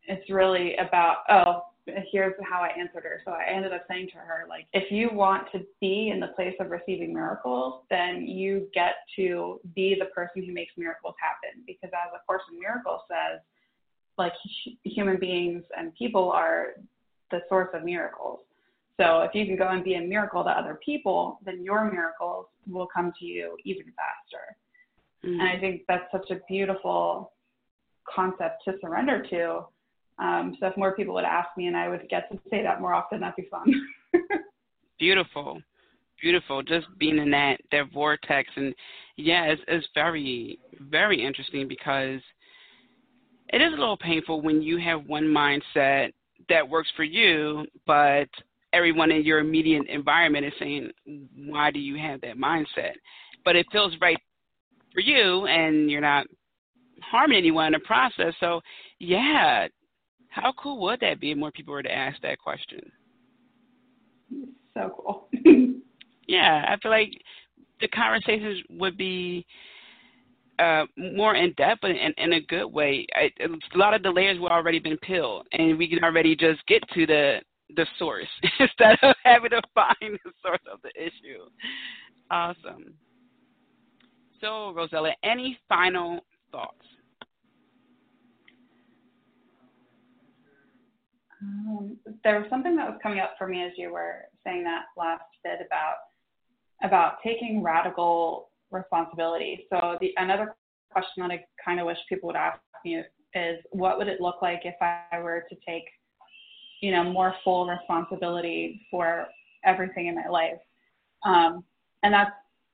it's 0.03 0.29
really 0.29 0.75
about 0.77 1.17
oh 1.29 1.63
here's 2.11 2.33
how 2.43 2.61
I 2.61 2.69
answered 2.69 3.03
her. 3.03 3.21
So 3.25 3.31
I 3.31 3.43
ended 3.51 3.73
up 3.73 3.83
saying 3.89 4.09
to 4.13 4.17
her 4.17 4.45
like 4.47 4.67
if 4.73 4.91
you 4.91 5.09
want 5.11 5.51
to 5.51 5.65
be 5.79 6.11
in 6.13 6.19
the 6.19 6.27
place 6.27 6.55
of 6.59 6.69
receiving 6.71 7.13
miracles, 7.13 7.83
then 7.89 8.27
you 8.27 8.67
get 8.73 8.95
to 9.17 9.59
be 9.75 9.95
the 9.99 10.05
person 10.05 10.43
who 10.43 10.53
makes 10.53 10.73
miracles 10.77 11.15
happen 11.19 11.63
because 11.65 11.89
as 11.93 12.11
a 12.15 12.25
course 12.25 12.43
in 12.51 12.59
miracles 12.59 13.01
says 13.09 13.41
like 14.17 14.33
human 14.83 15.17
beings 15.17 15.63
and 15.77 15.93
people 15.95 16.31
are 16.31 16.73
the 17.31 17.39
source 17.49 17.69
of 17.73 17.83
miracles. 17.83 18.39
So 19.01 19.21
if 19.21 19.33
you 19.33 19.45
can 19.45 19.55
go 19.57 19.69
and 19.69 19.83
be 19.83 19.95
a 19.95 20.01
miracle 20.01 20.43
to 20.43 20.49
other 20.49 20.79
people, 20.85 21.39
then 21.43 21.63
your 21.63 21.89
miracles 21.91 22.45
will 22.69 22.87
come 22.93 23.11
to 23.19 23.25
you 23.25 23.57
even 23.65 23.85
faster. 23.85 24.55
Mm-hmm. 25.25 25.39
And 25.39 25.49
I 25.49 25.59
think 25.59 25.81
that's 25.87 26.11
such 26.11 26.29
a 26.29 26.39
beautiful 26.47 27.31
concept 28.07 28.63
to 28.65 28.73
surrender 28.79 29.25
to. 29.31 29.65
Um, 30.23 30.55
so 30.59 30.67
if 30.67 30.77
more 30.77 30.95
people 30.95 31.15
would 31.15 31.23
ask 31.23 31.49
me 31.57 31.65
and 31.65 31.75
I 31.75 31.89
would 31.89 32.07
get 32.09 32.31
to 32.31 32.39
say 32.51 32.61
that 32.61 32.79
more 32.79 32.93
often, 32.93 33.21
that'd 33.21 33.35
be 33.35 33.47
fun. 33.49 33.73
beautiful, 34.99 35.59
beautiful. 36.21 36.61
Just 36.61 36.85
being 36.99 37.17
in 37.17 37.31
that 37.31 37.57
that 37.71 37.91
vortex, 37.91 38.49
and 38.55 38.75
yeah, 39.17 39.45
it's, 39.45 39.61
it's 39.67 39.87
very 39.95 40.59
very 40.79 41.25
interesting 41.25 41.67
because 41.67 42.21
it 43.49 43.61
is 43.61 43.73
a 43.73 43.77
little 43.77 43.97
painful 43.97 44.41
when 44.41 44.61
you 44.61 44.77
have 44.77 45.07
one 45.07 45.23
mindset 45.23 46.11
that 46.49 46.67
works 46.67 46.89
for 46.95 47.03
you, 47.03 47.65
but 47.87 48.27
everyone 48.73 49.11
in 49.11 49.23
your 49.23 49.39
immediate 49.39 49.87
environment 49.87 50.45
is 50.45 50.53
saying, 50.59 50.91
why 51.35 51.71
do 51.71 51.79
you 51.79 51.97
have 51.97 52.21
that 52.21 52.37
mindset? 52.37 52.93
But 53.43 53.55
it 53.55 53.65
feels 53.71 53.93
right 54.01 54.17
for 54.93 55.01
you, 55.01 55.45
and 55.47 55.89
you're 55.89 56.01
not 56.01 56.27
harming 57.01 57.37
anyone 57.37 57.67
in 57.67 57.73
the 57.73 57.79
process. 57.79 58.33
So, 58.39 58.61
yeah, 58.99 59.67
how 60.29 60.53
cool 60.57 60.79
would 60.81 60.99
that 61.01 61.19
be 61.19 61.31
if 61.31 61.37
more 61.37 61.51
people 61.51 61.73
were 61.73 61.83
to 61.83 61.91
ask 61.91 62.21
that 62.21 62.39
question? 62.39 62.79
So 64.73 64.93
cool. 64.95 65.27
yeah, 66.27 66.65
I 66.67 66.77
feel 66.81 66.91
like 66.91 67.11
the 67.81 67.87
conversations 67.89 68.59
would 68.69 68.97
be 68.97 69.45
uh, 70.59 70.85
more 70.95 71.35
in 71.35 71.53
depth, 71.53 71.83
and 71.83 71.97
in, 71.97 72.13
in 72.17 72.33
a 72.33 72.41
good 72.41 72.67
way. 72.67 73.05
I, 73.15 73.31
a 73.43 73.77
lot 73.77 73.93
of 73.93 74.03
the 74.03 74.11
layers 74.11 74.39
were 74.39 74.51
already 74.51 74.79
been 74.79 74.97
peeled, 74.97 75.47
and 75.51 75.77
we 75.77 75.89
can 75.89 76.03
already 76.03 76.35
just 76.35 76.65
get 76.67 76.83
to 76.93 77.05
the 77.05 77.39
the 77.75 77.85
source 77.97 78.27
instead 78.59 78.97
of 79.01 79.15
having 79.23 79.51
to 79.51 79.61
find 79.73 80.19
the 80.23 80.31
source 80.43 80.61
of 80.71 80.79
the 80.83 80.91
issue. 80.95 81.43
Awesome. 82.29 82.93
So, 84.39 84.73
Rosella, 84.73 85.13
any 85.23 85.57
final 85.69 86.21
thoughts? 86.51 86.85
Um, 91.41 91.97
there 92.23 92.39
was 92.39 92.49
something 92.49 92.75
that 92.75 92.87
was 92.87 92.99
coming 93.01 93.19
up 93.19 93.35
for 93.37 93.47
me 93.47 93.63
as 93.63 93.71
you 93.75 93.91
were 93.91 94.25
saying 94.45 94.63
that 94.63 94.83
last 94.95 95.23
bit 95.43 95.59
about 95.65 95.95
about 96.83 97.15
taking 97.23 97.61
radical 97.61 98.49
responsibility. 98.71 99.65
So 99.71 99.97
the 100.01 100.11
another 100.17 100.55
question 100.91 101.23
that 101.23 101.31
I 101.31 101.43
kind 101.63 101.79
of 101.79 101.85
wish 101.85 101.97
people 102.09 102.27
would 102.27 102.35
ask 102.35 102.59
me 102.83 102.95
is, 102.95 103.05
is 103.33 103.59
what 103.71 103.97
would 103.97 104.07
it 104.07 104.19
look 104.19 104.41
like 104.41 104.61
if 104.63 104.75
I 104.81 105.19
were 105.19 105.45
to 105.49 105.55
take 105.67 105.83
you 106.81 106.91
know, 106.91 107.03
more 107.03 107.35
full 107.43 107.67
responsibility 107.67 108.85
for 108.91 109.27
everything 109.63 110.07
in 110.07 110.15
my 110.15 110.27
life. 110.27 110.59
Um, 111.23 111.63
and 112.03 112.13
that's 112.13 112.31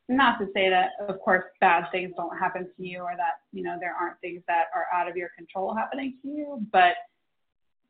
not 0.10 0.40
to 0.40 0.48
say 0.54 0.70
that, 0.70 0.92
of 1.08 1.20
course, 1.20 1.44
bad 1.60 1.86
things 1.92 2.14
don't 2.16 2.38
happen 2.38 2.70
to 2.78 2.84
you 2.84 3.02
or 3.02 3.14
that, 3.18 3.42
you 3.52 3.62
know, 3.62 3.76
there 3.80 3.94
aren't 4.00 4.20
things 4.22 4.42
that 4.48 4.66
are 4.74 4.86
out 4.98 5.10
of 5.10 5.18
your 5.18 5.30
control 5.38 5.76
happening 5.76 6.16
to 6.22 6.30
you, 6.30 6.66
but 6.72 6.94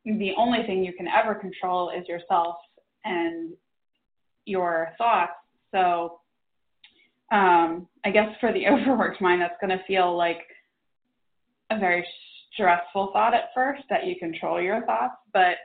the 0.03 0.31
only 0.35 0.63
thing 0.65 0.83
you 0.83 0.93
can 0.93 1.07
ever 1.07 1.35
control 1.35 1.91
is 1.91 2.07
yourself 2.07 2.55
and 3.05 3.53
your 4.45 4.89
thoughts. 4.97 5.33
So 5.71 6.21
um, 7.31 7.87
I 8.03 8.09
guess 8.11 8.29
for 8.39 8.51
the 8.51 8.67
overworked 8.71 9.21
mind, 9.21 9.41
that's 9.41 9.57
going 9.61 9.77
to 9.77 9.83
feel 9.85 10.17
like 10.17 10.41
a 11.69 11.77
very 11.77 12.07
stressful 12.53 13.11
thought 13.13 13.35
at 13.35 13.49
first 13.53 13.83
that 13.89 14.07
you 14.07 14.15
control 14.15 14.59
your 14.59 14.83
thoughts, 14.85 15.15
but 15.33 15.57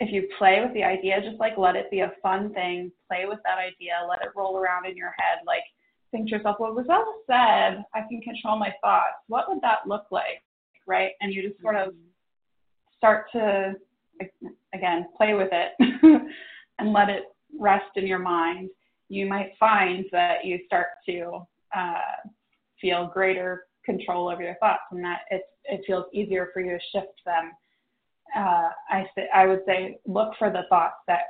if 0.00 0.10
you 0.12 0.28
play 0.38 0.60
with 0.64 0.72
the 0.74 0.82
idea, 0.82 1.20
just 1.20 1.38
like 1.38 1.58
let 1.58 1.76
it 1.76 1.90
be 1.90 2.00
a 2.00 2.12
fun 2.22 2.52
thing, 2.54 2.90
play 3.06 3.26
with 3.26 3.38
that 3.44 3.58
idea, 3.58 3.92
let 4.08 4.22
it 4.22 4.30
roll 4.34 4.56
around 4.56 4.86
in 4.86 4.96
your 4.96 5.12
head. 5.18 5.38
Like 5.46 5.62
think 6.10 6.28
to 6.28 6.36
yourself, 6.36 6.56
well, 6.58 6.72
Rosella 6.72 7.04
said 7.26 7.84
I 7.94 8.00
can 8.08 8.20
control 8.20 8.58
my 8.58 8.72
thoughts. 8.82 9.22
What 9.28 9.48
would 9.48 9.60
that 9.62 9.86
look 9.86 10.06
like? 10.10 10.42
Right? 10.86 11.12
And 11.20 11.32
you 11.32 11.48
just 11.48 11.60
sort 11.60 11.76
of 11.76 11.94
start 12.96 13.26
to, 13.32 13.74
again, 14.74 15.06
play 15.16 15.34
with 15.34 15.50
it 15.52 15.72
and 16.78 16.92
let 16.92 17.08
it 17.08 17.24
rest 17.58 17.90
in 17.96 18.06
your 18.06 18.18
mind. 18.18 18.70
You 19.08 19.26
might 19.26 19.52
find 19.58 20.04
that 20.12 20.44
you 20.44 20.58
start 20.66 20.88
to 21.08 21.40
uh, 21.76 22.28
feel 22.80 23.10
greater 23.12 23.66
control 23.84 24.28
over 24.28 24.42
your 24.42 24.56
thoughts 24.56 24.82
and 24.90 25.04
that 25.04 25.20
it, 25.30 25.42
it 25.64 25.82
feels 25.86 26.06
easier 26.12 26.50
for 26.52 26.60
you 26.60 26.72
to 26.72 26.78
shift 26.92 27.20
them. 27.24 27.52
Uh, 28.36 28.68
I, 28.88 29.06
th- 29.14 29.28
I 29.34 29.46
would 29.46 29.62
say 29.66 29.98
look 30.06 30.32
for 30.38 30.50
the 30.50 30.62
thoughts 30.68 30.96
that 31.06 31.22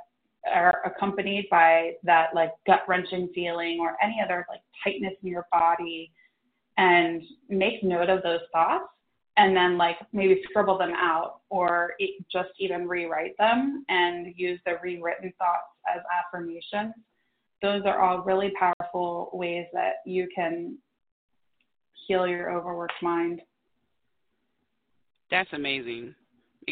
are 0.52 0.80
accompanied 0.84 1.48
by 1.50 1.92
that 2.02 2.34
like 2.34 2.52
gut 2.66 2.82
wrenching 2.88 3.28
feeling 3.34 3.78
or 3.80 3.96
any 4.02 4.20
other 4.22 4.46
like 4.48 4.60
tightness 4.82 5.14
in 5.22 5.28
your 5.28 5.46
body 5.52 6.12
and 6.78 7.22
make 7.48 7.82
note 7.82 8.08
of 8.08 8.22
those 8.22 8.40
thoughts 8.52 8.86
and 9.36 9.56
then 9.56 9.76
like 9.78 9.96
maybe 10.12 10.40
scribble 10.48 10.78
them 10.78 10.92
out 10.94 11.40
or 11.50 11.92
just 12.32 12.50
even 12.58 12.88
rewrite 12.88 13.36
them 13.38 13.84
and 13.88 14.34
use 14.36 14.60
the 14.66 14.74
rewritten 14.82 15.32
thoughts 15.38 15.68
as 15.94 16.02
affirmations. 16.18 16.94
Those 17.62 17.82
are 17.84 18.00
all 18.00 18.22
really 18.22 18.52
powerful 18.58 19.30
ways 19.32 19.66
that 19.72 19.96
you 20.06 20.28
can 20.34 20.78
heal 22.06 22.26
your 22.26 22.50
overworked 22.50 23.02
mind. 23.02 23.42
That's 25.30 25.52
amazing 25.52 26.14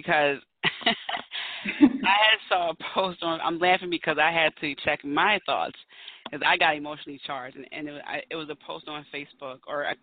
because 0.03 0.39
I 0.65 2.17
had 2.31 2.39
saw 2.49 2.71
a 2.71 2.75
post 2.95 3.23
on. 3.23 3.41
I'm 3.41 3.59
laughing 3.59 3.91
because 3.91 4.17
I 4.21 4.31
had 4.31 4.53
to 4.61 4.75
check 4.85 5.05
my 5.05 5.39
thoughts 5.47 5.77
because 6.25 6.45
I 6.47 6.57
got 6.57 6.77
emotionally 6.77 7.21
charged, 7.27 7.57
and, 7.57 7.67
and 7.73 7.89
it, 7.89 7.93
was, 7.93 8.03
I, 8.07 8.23
it 8.31 8.37
was 8.37 8.49
a 8.51 8.57
post 8.67 8.89
on 8.89 9.05
Facebook 9.15 9.59
or 9.67 9.83
a, 9.83 9.95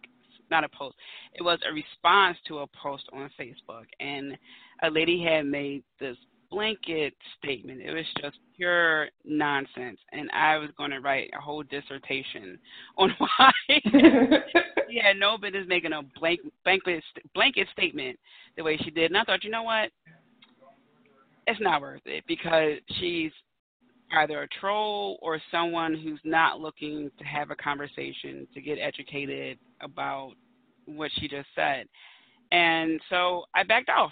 not 0.51 0.63
a 0.63 0.69
post. 0.69 0.95
It 1.33 1.43
was 1.43 1.59
a 1.69 1.73
response 1.73 2.37
to 2.47 2.59
a 2.59 2.67
post 2.67 3.05
on 3.13 3.29
Facebook, 3.39 3.85
and 3.99 4.37
a 4.83 4.89
lady 4.89 5.23
had 5.23 5.45
made 5.45 5.83
this 5.99 6.17
blanket 6.49 7.13
statement. 7.37 7.81
It 7.81 7.93
was 7.93 8.05
just 8.21 8.37
pure 8.55 9.09
nonsense, 9.23 9.99
and 10.11 10.29
I 10.31 10.57
was 10.57 10.69
going 10.77 10.91
to 10.91 10.99
write 10.99 11.29
a 11.37 11.41
whole 11.41 11.63
dissertation 11.63 12.57
on 12.97 13.13
why 13.17 13.51
she 13.69 14.99
had 15.01 15.17
no 15.17 15.37
business 15.37 15.65
making 15.67 15.93
a 15.93 16.01
blank 16.19 16.41
blanket 16.63 17.03
blanket 17.33 17.67
statement 17.73 18.19
the 18.57 18.63
way 18.63 18.77
she 18.77 18.91
did. 18.91 19.11
And 19.11 19.17
I 19.17 19.23
thought, 19.23 19.43
you 19.43 19.51
know 19.51 19.63
what? 19.63 19.89
It's 21.47 21.61
not 21.61 21.81
worth 21.81 22.01
it 22.05 22.23
because 22.27 22.77
she's 22.99 23.31
either 24.13 24.43
a 24.43 24.47
troll 24.59 25.17
or 25.21 25.39
someone 25.51 25.95
who's 25.95 26.19
not 26.23 26.59
looking 26.59 27.11
to 27.17 27.23
have 27.23 27.51
a 27.51 27.55
conversation 27.55 28.47
to 28.53 28.61
get 28.61 28.77
educated 28.79 29.57
about 29.81 30.33
what 30.85 31.11
she 31.15 31.27
just 31.27 31.47
said. 31.55 31.87
And 32.51 32.99
so 33.09 33.43
I 33.55 33.63
backed 33.63 33.89
off. 33.89 34.11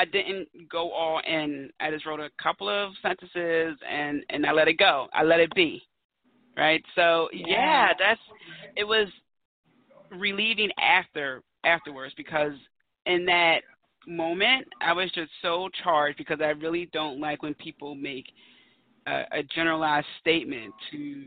I 0.00 0.06
didn't 0.06 0.48
go 0.70 0.90
all 0.92 1.20
in. 1.28 1.68
I 1.78 1.90
just 1.90 2.06
wrote 2.06 2.20
a 2.20 2.30
couple 2.42 2.70
of 2.70 2.92
sentences 3.02 3.76
and 3.86 4.24
and 4.30 4.46
I 4.46 4.52
let 4.52 4.66
it 4.66 4.78
go. 4.78 5.08
I 5.12 5.24
let 5.24 5.40
it 5.40 5.54
be. 5.54 5.82
Right? 6.56 6.82
So 6.94 7.28
yeah, 7.34 7.46
yeah 7.48 7.88
that's 7.98 8.20
it 8.76 8.84
was 8.84 9.08
relieving 10.10 10.70
after 10.80 11.42
afterwards 11.64 12.14
because 12.16 12.54
in 13.04 13.26
that 13.26 13.58
moment 14.06 14.66
I 14.80 14.94
was 14.94 15.10
just 15.12 15.30
so 15.42 15.68
charged 15.84 16.16
because 16.16 16.38
I 16.40 16.48
really 16.48 16.88
don't 16.94 17.20
like 17.20 17.42
when 17.42 17.52
people 17.54 17.94
make 17.94 18.24
a, 19.06 19.24
a 19.32 19.42
generalized 19.54 20.06
statement 20.18 20.72
to 20.92 21.24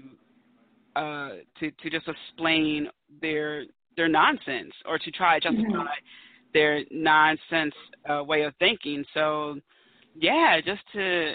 uh 0.95 1.29
to 1.59 1.69
to 1.69 1.89
just 1.91 2.07
explain 2.07 2.87
their 3.21 3.65
their 3.95 4.07
nonsense 4.07 4.73
or 4.87 4.97
to 4.97 5.11
try 5.11 5.39
to 5.39 5.47
justify 5.47 5.67
mm-hmm. 5.67 5.83
Their 6.53 6.83
nonsense 6.91 7.73
uh, 8.09 8.23
way 8.23 8.43
of 8.43 8.53
thinking. 8.59 9.03
So 9.13 9.59
yeah, 10.15 10.59
just 10.63 10.81
to 10.93 11.33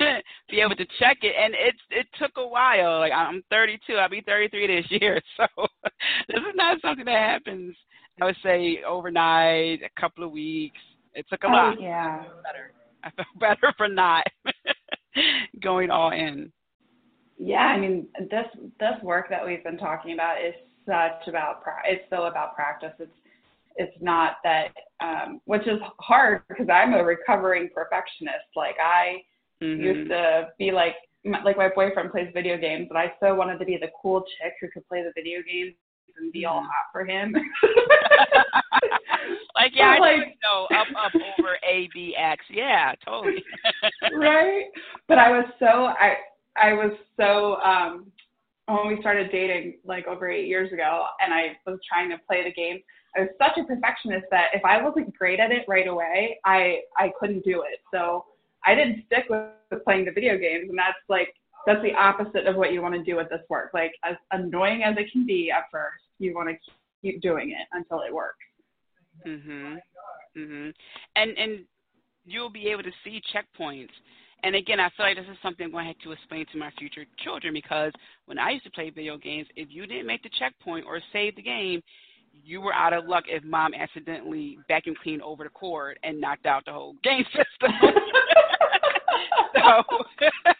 be 0.50 0.60
able 0.60 0.76
to 0.76 0.86
check 0.98 1.18
it, 1.22 1.34
and 1.38 1.54
it 1.54 1.74
it 1.90 2.06
took 2.18 2.32
a 2.36 2.46
while. 2.46 3.00
Like 3.00 3.12
I'm 3.12 3.42
32, 3.50 3.94
I'll 3.94 4.08
be 4.08 4.22
33 4.22 4.66
this 4.66 5.00
year, 5.00 5.20
so 5.36 5.46
this 6.28 6.38
is 6.38 6.54
not 6.54 6.80
something 6.80 7.04
that 7.04 7.12
happens. 7.12 7.74
I 8.20 8.26
would 8.26 8.36
say 8.42 8.80
overnight, 8.86 9.80
a 9.82 10.00
couple 10.00 10.24
of 10.24 10.30
weeks. 10.30 10.78
It 11.14 11.26
took 11.28 11.42
a 11.44 11.46
oh, 11.48 11.50
lot. 11.50 11.80
Yeah. 11.80 12.22
I 12.22 12.42
better. 12.42 12.72
I 13.02 13.10
felt 13.10 13.28
better 13.40 13.74
for 13.76 13.88
not 13.88 14.24
going 15.60 15.90
all 15.90 16.12
in. 16.12 16.52
Yeah, 17.38 17.58
I 17.58 17.78
mean 17.78 18.06
this 18.18 18.46
this 18.78 19.02
work 19.02 19.28
that 19.30 19.44
we've 19.44 19.64
been 19.64 19.78
talking 19.78 20.14
about 20.14 20.36
is 20.38 20.54
such 20.86 21.28
about 21.28 21.62
it's 21.84 22.04
so 22.10 22.24
about 22.24 22.54
practice. 22.54 22.92
It's 22.98 23.10
it's 23.76 23.96
not 24.00 24.36
that 24.44 24.68
um, 25.00 25.40
which 25.44 25.66
is 25.66 25.80
hard 25.98 26.42
because 26.48 26.68
I'm 26.72 26.94
a 26.94 27.04
recovering 27.04 27.68
perfectionist. 27.74 28.46
Like 28.56 28.76
I 28.82 29.22
mm-hmm. 29.62 29.82
used 29.82 30.10
to 30.10 30.48
be 30.58 30.70
like 30.70 30.94
like 31.44 31.56
my 31.56 31.68
boyfriend 31.74 32.10
plays 32.10 32.28
video 32.34 32.56
games, 32.56 32.88
and 32.90 32.98
I 32.98 33.12
so 33.20 33.34
wanted 33.34 33.58
to 33.58 33.64
be 33.64 33.78
the 33.80 33.90
cool 34.00 34.20
chick 34.20 34.54
who 34.60 34.68
could 34.72 34.86
play 34.88 35.02
the 35.02 35.12
video 35.14 35.40
games 35.42 35.74
and 36.18 36.32
be 36.32 36.44
all 36.44 36.60
mm-hmm. 36.60 36.66
hot 36.66 36.92
for 36.92 37.04
him. 37.04 37.34
like 39.56 39.72
yeah, 39.74 39.96
I 39.96 39.98
like, 39.98 40.38
know 40.42 40.66
up 40.76 40.86
up 40.96 41.12
over 41.14 41.56
A 41.68 41.88
B 41.92 42.14
X. 42.16 42.44
Yeah, 42.50 42.94
totally. 43.04 43.42
right, 44.14 44.66
but 45.08 45.18
I 45.18 45.30
was 45.30 45.46
so 45.58 45.66
I 45.86 46.16
I 46.56 46.72
was 46.72 46.92
so 47.16 47.56
um 47.56 48.12
when 48.66 48.88
we 48.88 49.00
started 49.00 49.30
dating 49.30 49.78
like 49.84 50.06
over 50.06 50.30
eight 50.30 50.46
years 50.46 50.72
ago 50.72 51.06
and 51.22 51.34
I 51.34 51.56
was 51.66 51.78
trying 51.86 52.08
to 52.10 52.16
play 52.26 52.42
the 52.44 52.52
game, 52.52 52.80
I 53.16 53.20
was 53.20 53.30
such 53.38 53.58
a 53.58 53.64
perfectionist 53.64 54.26
that 54.30 54.48
if 54.54 54.64
I 54.64 54.82
wasn't 54.82 55.16
great 55.16 55.40
at 55.40 55.52
it 55.52 55.64
right 55.68 55.86
away, 55.86 56.38
I 56.44 56.80
I 56.98 57.12
couldn't 57.18 57.44
do 57.44 57.62
it. 57.62 57.80
So 57.92 58.24
I 58.64 58.74
didn't 58.74 59.04
stick 59.06 59.24
with 59.28 59.84
playing 59.84 60.06
the 60.06 60.12
video 60.12 60.36
games 60.36 60.68
and 60.68 60.78
that's 60.78 60.98
like 61.08 61.34
that's 61.66 61.82
the 61.82 61.94
opposite 61.94 62.46
of 62.46 62.56
what 62.56 62.72
you 62.72 62.82
want 62.82 62.94
to 62.94 63.02
do 63.02 63.16
with 63.16 63.28
this 63.30 63.40
work. 63.48 63.70
Like 63.72 63.92
as 64.04 64.16
annoying 64.32 64.82
as 64.82 64.96
it 64.98 65.10
can 65.12 65.24
be 65.26 65.50
at 65.50 65.64
first, 65.70 66.02
you 66.18 66.34
want 66.34 66.48
to 66.50 66.72
keep 67.02 67.20
doing 67.20 67.50
it 67.50 67.66
until 67.72 68.00
it 68.00 68.12
works. 68.12 68.38
Mhm. 69.24 69.80
Mhm. 70.36 70.74
And 71.16 71.38
and 71.38 71.66
you'll 72.24 72.50
be 72.50 72.68
able 72.68 72.82
to 72.82 72.92
see 73.04 73.22
checkpoints 73.32 73.92
and 74.44 74.54
again, 74.54 74.78
I 74.78 74.90
feel 74.90 75.06
like 75.06 75.16
this 75.16 75.24
is 75.24 75.38
something 75.42 75.64
I'm 75.64 75.72
going 75.72 75.84
to 75.84 75.88
have 75.88 75.98
to 76.00 76.12
explain 76.12 76.44
to 76.52 76.58
my 76.58 76.70
future 76.78 77.06
children 77.24 77.54
because 77.54 77.92
when 78.26 78.38
I 78.38 78.50
used 78.50 78.64
to 78.64 78.70
play 78.70 78.90
video 78.90 79.16
games, 79.16 79.48
if 79.56 79.68
you 79.70 79.86
didn't 79.86 80.06
make 80.06 80.22
the 80.22 80.28
checkpoint 80.38 80.84
or 80.86 81.00
save 81.14 81.34
the 81.36 81.42
game, 81.42 81.82
you 82.42 82.60
were 82.60 82.72
out 82.72 82.92
of 82.92 83.06
luck 83.06 83.24
if 83.28 83.44
mom 83.44 83.74
accidentally 83.74 84.58
vacuum 84.68 84.94
cleaned 85.02 85.22
over 85.22 85.44
the 85.44 85.50
cord 85.50 85.98
and 86.02 86.20
knocked 86.20 86.46
out 86.46 86.64
the 86.64 86.72
whole 86.72 86.94
game 87.02 87.24
system. 87.32 87.72
so, 89.54 89.82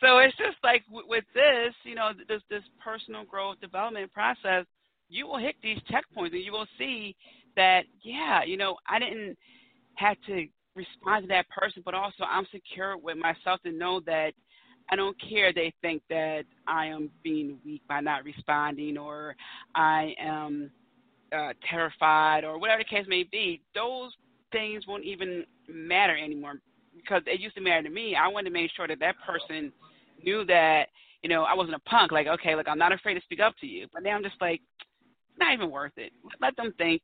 so 0.00 0.18
it's 0.18 0.36
just 0.36 0.56
like 0.62 0.82
with 0.90 1.24
this, 1.34 1.74
you 1.84 1.94
know, 1.94 2.10
this 2.28 2.42
this 2.50 2.62
personal 2.82 3.24
growth 3.24 3.60
development 3.60 4.12
process, 4.12 4.64
you 5.08 5.26
will 5.26 5.38
hit 5.38 5.56
these 5.62 5.78
checkpoints 5.90 6.32
and 6.32 6.44
you 6.44 6.52
will 6.52 6.66
see 6.78 7.14
that, 7.56 7.82
yeah, 8.02 8.42
you 8.44 8.56
know, 8.56 8.76
I 8.88 8.98
didn't 8.98 9.36
have 9.96 10.16
to 10.26 10.46
respond 10.74 11.24
to 11.24 11.28
that 11.28 11.48
person, 11.50 11.82
but 11.84 11.94
also 11.94 12.24
I'm 12.24 12.46
secure 12.50 12.96
with 12.96 13.16
myself 13.18 13.60
to 13.62 13.72
know 13.72 14.00
that 14.06 14.32
I 14.90 14.96
don't 14.96 15.16
care 15.28 15.52
they 15.52 15.72
think 15.80 16.02
that 16.08 16.44
I 16.66 16.86
am 16.86 17.10
being 17.22 17.58
weak 17.64 17.82
by 17.88 18.00
not 18.00 18.24
responding 18.24 18.98
or 18.98 19.36
I 19.74 20.14
am 20.18 20.70
uh, 21.34 21.52
terrified 21.68 22.44
or 22.44 22.58
whatever 22.58 22.82
the 22.82 22.96
case 22.96 23.06
may 23.08 23.24
be. 23.24 23.60
Those 23.74 24.12
things 24.50 24.86
won't 24.86 25.04
even 25.04 25.44
matter 25.68 26.16
anymore 26.16 26.60
because 26.96 27.22
it 27.26 27.40
used 27.40 27.54
to 27.56 27.60
matter 27.60 27.82
to 27.82 27.90
me. 27.90 28.16
I 28.16 28.28
wanted 28.28 28.50
to 28.50 28.54
make 28.54 28.70
sure 28.76 28.88
that 28.88 29.00
that 29.00 29.16
person 29.26 29.72
knew 30.22 30.44
that 30.46 30.86
you 31.22 31.28
know 31.28 31.44
I 31.44 31.54
wasn't 31.54 31.76
a 31.76 31.80
punk. 31.80 32.12
Like 32.12 32.26
okay, 32.26 32.54
look, 32.54 32.68
I'm 32.68 32.78
not 32.78 32.92
afraid 32.92 33.14
to 33.14 33.20
speak 33.22 33.40
up 33.40 33.54
to 33.60 33.66
you. 33.66 33.86
But 33.92 34.02
now 34.02 34.10
I'm 34.10 34.22
just 34.22 34.40
like, 34.40 34.60
not 35.38 35.52
even 35.52 35.70
worth 35.70 35.92
it. 35.96 36.12
Let 36.40 36.56
them 36.56 36.72
think. 36.78 37.02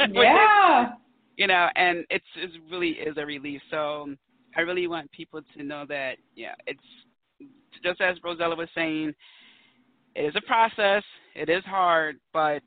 yeah 0.12 0.92
you 1.40 1.46
know, 1.46 1.68
and 1.74 2.04
it's 2.10 2.24
it 2.36 2.50
really 2.70 2.90
is 2.90 3.16
a 3.16 3.24
relief. 3.24 3.62
So 3.70 4.14
I 4.54 4.60
really 4.60 4.86
want 4.86 5.10
people 5.10 5.40
to 5.56 5.62
know 5.62 5.86
that, 5.88 6.18
yeah, 6.36 6.54
it's 6.66 6.80
just 7.82 7.98
as 8.02 8.18
Rosella 8.22 8.54
was 8.54 8.68
saying, 8.74 9.14
it 10.14 10.20
is 10.20 10.34
a 10.36 10.46
process. 10.46 11.02
It 11.34 11.48
is 11.48 11.64
hard, 11.64 12.16
but 12.34 12.62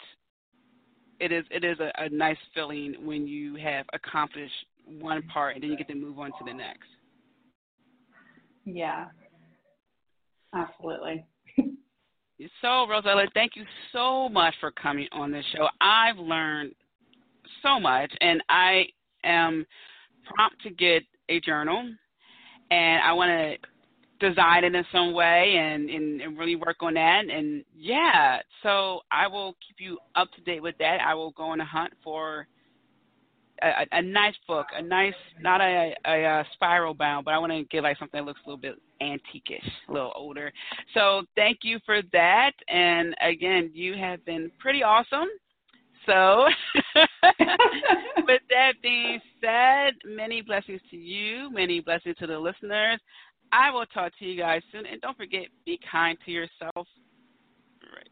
it 1.23 1.31
is 1.31 1.45
it 1.51 1.63
is 1.63 1.79
a, 1.79 1.91
a 2.03 2.09
nice 2.09 2.37
feeling 2.53 2.95
when 3.01 3.25
you 3.25 3.55
have 3.55 3.85
accomplished 3.93 4.53
one 4.99 5.23
part 5.23 5.55
and 5.55 5.63
then 5.63 5.71
you 5.71 5.77
get 5.77 5.87
to 5.87 5.95
move 5.95 6.19
on 6.19 6.31
to 6.31 6.43
the 6.45 6.53
next. 6.53 6.89
Yeah, 8.65 9.05
absolutely. 10.53 11.25
so, 12.61 12.87
Rosella, 12.87 13.25
thank 13.33 13.55
you 13.55 13.63
so 13.93 14.27
much 14.27 14.53
for 14.59 14.71
coming 14.71 15.07
on 15.13 15.31
this 15.31 15.45
show. 15.55 15.67
I've 15.79 16.17
learned 16.17 16.73
so 17.61 17.79
much, 17.79 18.11
and 18.19 18.43
I 18.49 18.83
am 19.23 19.65
prompt 20.25 20.61
to 20.63 20.71
get 20.71 21.03
a 21.29 21.39
journal, 21.39 21.89
and 22.69 23.01
I 23.01 23.13
want 23.13 23.29
to 23.29 23.67
design 24.19 24.63
it 24.63 24.75
in 24.75 24.85
some 24.91 25.13
way 25.13 25.55
and, 25.57 25.89
and, 25.89 26.21
and 26.21 26.37
really 26.37 26.55
work 26.55 26.77
on 26.81 26.93
that. 26.93 27.23
And 27.29 27.63
yeah, 27.75 28.39
so 28.61 29.01
I 29.11 29.27
will 29.27 29.55
keep 29.67 29.77
you 29.79 29.97
up 30.15 30.31
to 30.33 30.41
date 30.41 30.61
with 30.61 30.77
that. 30.79 30.99
I 31.05 31.13
will 31.13 31.31
go 31.31 31.43
on 31.43 31.59
a 31.59 31.65
hunt 31.65 31.93
for 32.03 32.47
a, 33.61 33.85
a 33.91 34.01
nice 34.01 34.35
book, 34.47 34.67
a 34.75 34.81
nice, 34.81 35.13
not 35.41 35.61
a, 35.61 35.93
a, 36.05 36.23
a 36.23 36.45
spiral 36.53 36.93
bound, 36.93 37.25
but 37.25 37.33
I 37.33 37.37
want 37.37 37.51
to 37.51 37.63
get 37.65 37.83
like 37.83 37.97
something 37.97 38.19
that 38.19 38.25
looks 38.25 38.41
a 38.45 38.49
little 38.49 38.61
bit 38.61 38.75
antiquish, 39.01 39.67
a 39.89 39.91
little 39.91 40.13
older. 40.15 40.51
So 40.93 41.23
thank 41.35 41.59
you 41.63 41.79
for 41.85 42.01
that. 42.13 42.51
And 42.67 43.15
again, 43.21 43.71
you 43.73 43.95
have 43.95 44.23
been 44.25 44.51
pretty 44.59 44.83
awesome. 44.83 45.27
So, 46.05 46.47
with 48.27 48.41
that 48.49 48.73
being 48.81 49.19
said, 49.41 49.93
many 50.05 50.41
blessings 50.41 50.81
to 50.91 50.97
you, 50.97 51.49
many 51.51 51.79
blessings 51.79 52.17
to 52.17 52.27
the 52.27 52.37
listeners. 52.37 52.99
I 53.53 53.69
will 53.69 53.85
talk 53.85 54.11
to 54.17 54.25
you 54.25 54.35
guys 54.35 54.63
soon. 54.71 54.85
And 54.87 54.99
don't 54.99 55.15
forget, 55.15 55.43
be 55.65 55.79
kind 55.89 56.17
to 56.25 56.31
yourself. 56.31 56.87
Right. 57.93 58.09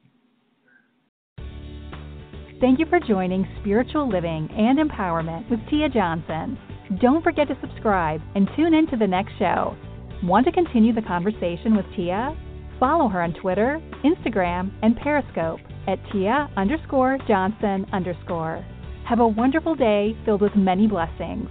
Thank 2.61 2.79
you 2.79 2.85
for 2.85 2.99
joining 2.99 3.47
Spiritual 3.59 4.07
Living 4.07 4.47
and 4.55 4.77
Empowerment 4.77 5.49
with 5.49 5.59
Tia 5.69 5.89
Johnson. 5.89 6.59
Don't 7.01 7.23
forget 7.23 7.47
to 7.47 7.57
subscribe 7.59 8.21
and 8.35 8.47
tune 8.55 8.75
in 8.75 8.85
to 8.87 8.97
the 8.97 9.07
next 9.07 9.31
show. 9.39 9.75
Want 10.23 10.45
to 10.45 10.51
continue 10.51 10.93
the 10.93 11.01
conversation 11.01 11.75
with 11.75 11.85
Tia? 11.95 12.37
Follow 12.79 13.07
her 13.07 13.23
on 13.23 13.33
Twitter, 13.33 13.81
Instagram, 14.03 14.71
and 14.83 14.95
Periscope 14.95 15.59
at 15.87 15.97
Tia 16.11 16.51
underscore 16.55 17.17
Johnson 17.27 17.87
underscore. 17.91 18.63
Have 19.07 19.19
a 19.19 19.27
wonderful 19.27 19.73
day 19.73 20.15
filled 20.23 20.41
with 20.41 20.55
many 20.55 20.85
blessings. 20.85 21.49